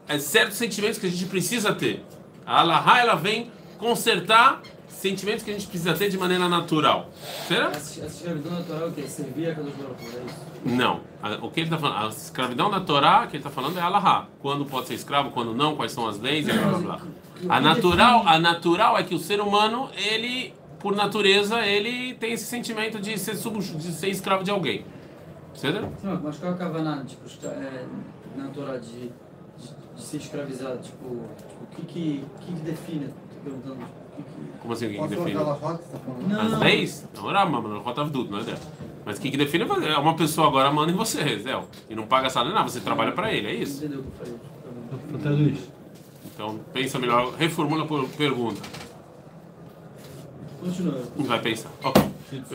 é, 0.08 0.20
certos 0.20 0.58
sentimentos 0.58 0.98
que 0.98 1.08
a 1.08 1.10
gente 1.10 1.26
precisa 1.26 1.74
ter. 1.74 2.04
A 2.46 2.60
Allahá, 2.62 3.00
ela 3.00 3.15
vem 3.15 3.52
consertar 3.78 4.62
sentimentos 4.88 5.44
que 5.44 5.52
a 5.52 5.54
gente 5.54 5.68
precisa 5.68 5.94
ter 5.94 6.10
de 6.10 6.18
maneira 6.18 6.48
natural. 6.50 7.10
Será? 7.48 7.70
Essa 7.70 8.06
escravidão 8.06 8.52
natural 8.54 8.82
é 8.82 8.86
o 8.88 8.91
quê? 8.91 9.04
Servir 9.04 9.50
a 9.52 9.56
Kadosh 9.56 9.74
é? 10.15 10.70
Não. 10.70 11.02
A- 11.22 11.38
O 11.46 11.52
que 11.52 11.60
ele 11.60 11.68
está 11.68 11.78
falando? 11.78 12.06
A 12.06 12.10
escravidão 12.10 12.70
da 12.72 12.80
Torá, 12.80 13.28
que 13.28 13.36
ele 13.36 13.38
está 13.38 13.50
falando 13.50 13.78
é 13.78 13.82
Allahá. 13.82 14.28
Quando 14.41 14.65
pode 14.65 14.88
ser 14.88 14.94
escravo, 14.96 15.32
quando 15.32 15.54
não, 15.54 15.76
quais 15.76 15.91
são 15.91 16.08
as 16.08 16.20
leis 16.20 16.46
blá 16.46 16.56
blá 16.56 16.78
blá. 16.80 17.02
A 17.50 17.60
natural, 17.60 18.24
a 18.28 18.39
natural 18.39 18.98
é 18.98 19.04
que 19.04 19.13
o 19.13 19.20
ser 19.20 19.41
humano, 19.41 19.89
ele, 19.96 20.54
por 20.80 20.96
natureza, 20.96 21.60
ele 21.65 22.13
tem 22.15 22.34
esse 22.34 22.46
sentimento 22.46 23.00
de 23.00 23.18
ser, 23.20 23.36
sub, 23.36 23.60
de 23.60 23.91
ser 23.91 24.10
escravo 24.10 24.44
de 24.44 24.50
alguém. 24.50 24.86
Certo? 25.54 25.88
Mas 26.24 26.38
qual 26.38 26.52
é 26.52 26.56
a 26.56 26.58
Kavaná, 26.58 27.04
tipo, 27.06 27.22
é, 27.48 27.86
na 28.36 28.48
Torá 28.50 28.78
de, 28.78 29.12
de, 29.95 30.01
ser 30.01 30.17
escravizado? 30.17 30.79
Tipo, 30.79 31.21
tipo, 31.47 31.63
o 31.63 31.67
que 31.75 31.81
que, 31.84 32.23
que 32.41 32.53
que 32.53 32.62
define? 32.62 33.08
Tô 33.08 33.43
perguntando. 33.43 33.75
tipo, 33.75 33.86
o 33.86 34.15
que 34.15 34.23
que... 34.23 34.60
Como 34.60 34.73
assim 34.73 34.86
o 34.86 34.89
que, 34.89 34.99
que 34.99 35.08
define? 35.08 35.34
tá? 35.34 35.79
Não, 36.27 36.41
As 36.41 36.51
não. 36.51 36.60
leis? 36.60 37.08
Não 37.15 37.29
era 37.29 37.45
uma, 37.45 37.62
não 37.62 37.79
rota 37.79 38.05
tudo, 38.05 38.31
não 38.31 38.39
é 38.39 38.43
dela. 38.43 38.60
Mas 39.05 39.17
o 39.17 39.21
que, 39.21 39.31
que 39.31 39.38
define 39.38 39.65
é 39.65 39.97
uma 39.97 40.15
pessoa 40.15 40.47
agora 40.47 40.71
manda 40.71 40.91
em 40.91 40.95
você, 40.95 41.38
Zé. 41.39 41.62
E 41.89 41.95
não 41.95 42.08
paga 42.08 42.29
salário, 42.29 42.55
não, 42.55 42.63
você 42.67 42.79
trabalha 42.79 43.12
para 43.12 43.31
ele, 43.31 43.47
é 43.47 43.53
isso? 43.53 43.84
Entendeu 43.84 43.99
o 43.99 44.03
que 44.03 44.10
eu 44.10 45.19
falei? 45.19 45.21
Traduz. 45.21 45.60
Então 46.34 46.60
pensa 46.73 46.99
melhor, 46.99 47.34
reformula 47.36 47.86
por 47.86 48.08
pergunta. 48.10 48.62
Continua. 50.60 51.01
Vai 51.17 51.39
pensar. 51.41 51.71
Ok. 51.84 52.03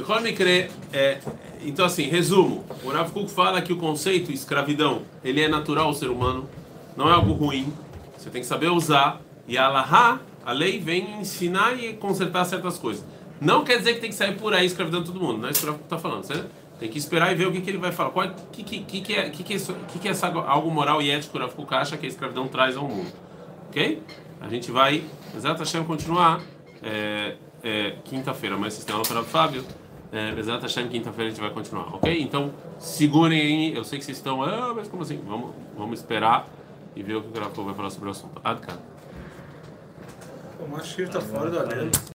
Quando 0.05 0.25
me 0.25 0.33
crê, 0.33 0.69
é, 0.93 1.21
então 1.63 1.85
assim, 1.85 2.05
resumo. 2.05 2.65
O 2.85 2.91
Rav 2.91 3.11
Kuk 3.13 3.31
fala 3.31 3.63
que 3.63 3.73
o 3.73 3.77
conceito 3.77 4.33
escravidão, 4.33 5.03
ele 5.23 5.41
é 5.41 5.49
natural 5.49 5.87
ao 5.87 5.95
ser 5.95 6.11
humano, 6.11 6.49
não 6.97 7.09
é 7.09 7.13
algo 7.13 7.33
ruim. 7.33 7.73
Você 8.17 8.31
tem 8.31 8.41
que 8.41 8.47
saber 8.47 8.69
usar. 8.69 9.21
E 9.47 9.59
a 9.59 9.67
Allahá, 9.67 10.21
a 10.45 10.53
lei, 10.53 10.79
vem 10.79 11.21
ensinar 11.21 11.73
e 11.73 11.95
consertar 11.95 12.45
certas 12.45 12.79
coisas. 12.79 13.05
Não 13.41 13.65
quer 13.65 13.79
dizer 13.79 13.95
que 13.95 14.01
tem 14.01 14.11
que 14.11 14.17
sair 14.17 14.37
por 14.37 14.53
aí 14.53 14.67
escravidando 14.67 15.07
todo 15.07 15.19
mundo. 15.19 15.39
Não 15.39 15.49
é 15.49 15.51
isso 15.51 15.67
que 15.67 15.83
está 15.83 15.99
falando, 15.99 16.25
certo? 16.25 16.49
Tem 16.79 16.89
que 16.89 16.99
esperar 16.99 17.33
e 17.33 17.35
ver 17.35 17.47
o 17.47 17.53
que, 17.53 17.61
que 17.61 17.71
ele 17.71 17.79
vai 17.79 17.93
falar. 17.93 18.11
O 18.11 18.35
que, 18.53 18.63
que, 18.63 18.81
que, 18.81 19.01
que, 19.01 19.15
é, 19.15 19.31
que, 19.31 19.43
que, 19.43 19.55
é 19.55 19.59
que, 19.59 19.99
que 19.99 20.09
é 20.09 20.11
essa, 20.11 20.29
algo 20.29 20.71
moral 20.71 21.03
e 21.03 21.11
ético 21.11 21.39
Rav 21.39 21.53
Kuk 21.55 21.75
acha 21.75 21.97
que 21.97 22.07
a 22.07 22.09
escravidão 22.09 22.49
traz 22.49 22.77
ao 22.77 22.87
mundo? 22.87 23.13
Ok? 23.69 24.03
A 24.41 24.49
gente 24.49 24.71
vai, 24.71 25.05
Exato 25.35 25.59
Hashem, 25.59 25.85
continuar 25.85 26.41
é, 26.83 27.37
é, 27.63 27.97
quinta-feira, 28.05 28.57
mas 28.57 28.75
vocês 28.75 28.85
têm 28.85 28.95
aula 28.95 29.07
para 29.07 29.21
o 29.21 29.25
Fábio. 29.25 29.65
É, 30.13 30.39
Exato 30.39 30.63
Hashem, 30.63 30.89
quinta-feira 30.89 31.29
a 31.29 31.31
gente 31.31 31.41
vai 31.41 31.51
continuar, 31.51 31.95
ok? 31.95 32.21
Então, 32.21 32.53
segurem 32.79 33.41
aí. 33.41 33.77
Eu 33.77 33.85
sei 33.85 33.99
que 33.99 34.05
vocês 34.05 34.17
estão, 34.17 34.43
ah, 34.43 34.73
mas 34.75 34.89
como 34.89 35.03
assim? 35.03 35.21
Vamos, 35.27 35.51
vamos 35.77 36.01
esperar 36.01 36.49
e 36.95 37.03
ver 37.03 37.17
o 37.17 37.23
que 37.23 37.39
o 37.39 37.51
Kuk 37.51 37.65
vai 37.65 37.75
falar 37.75 37.91
sobre 37.91 38.09
o 38.09 38.13
assunto. 38.13 38.41
Adkan. 38.45 38.79
O 40.59 40.69
Machir 40.69 41.09
tá 41.09 41.21
fora 41.21 41.51
da 41.51 41.63
lei. 41.63 41.91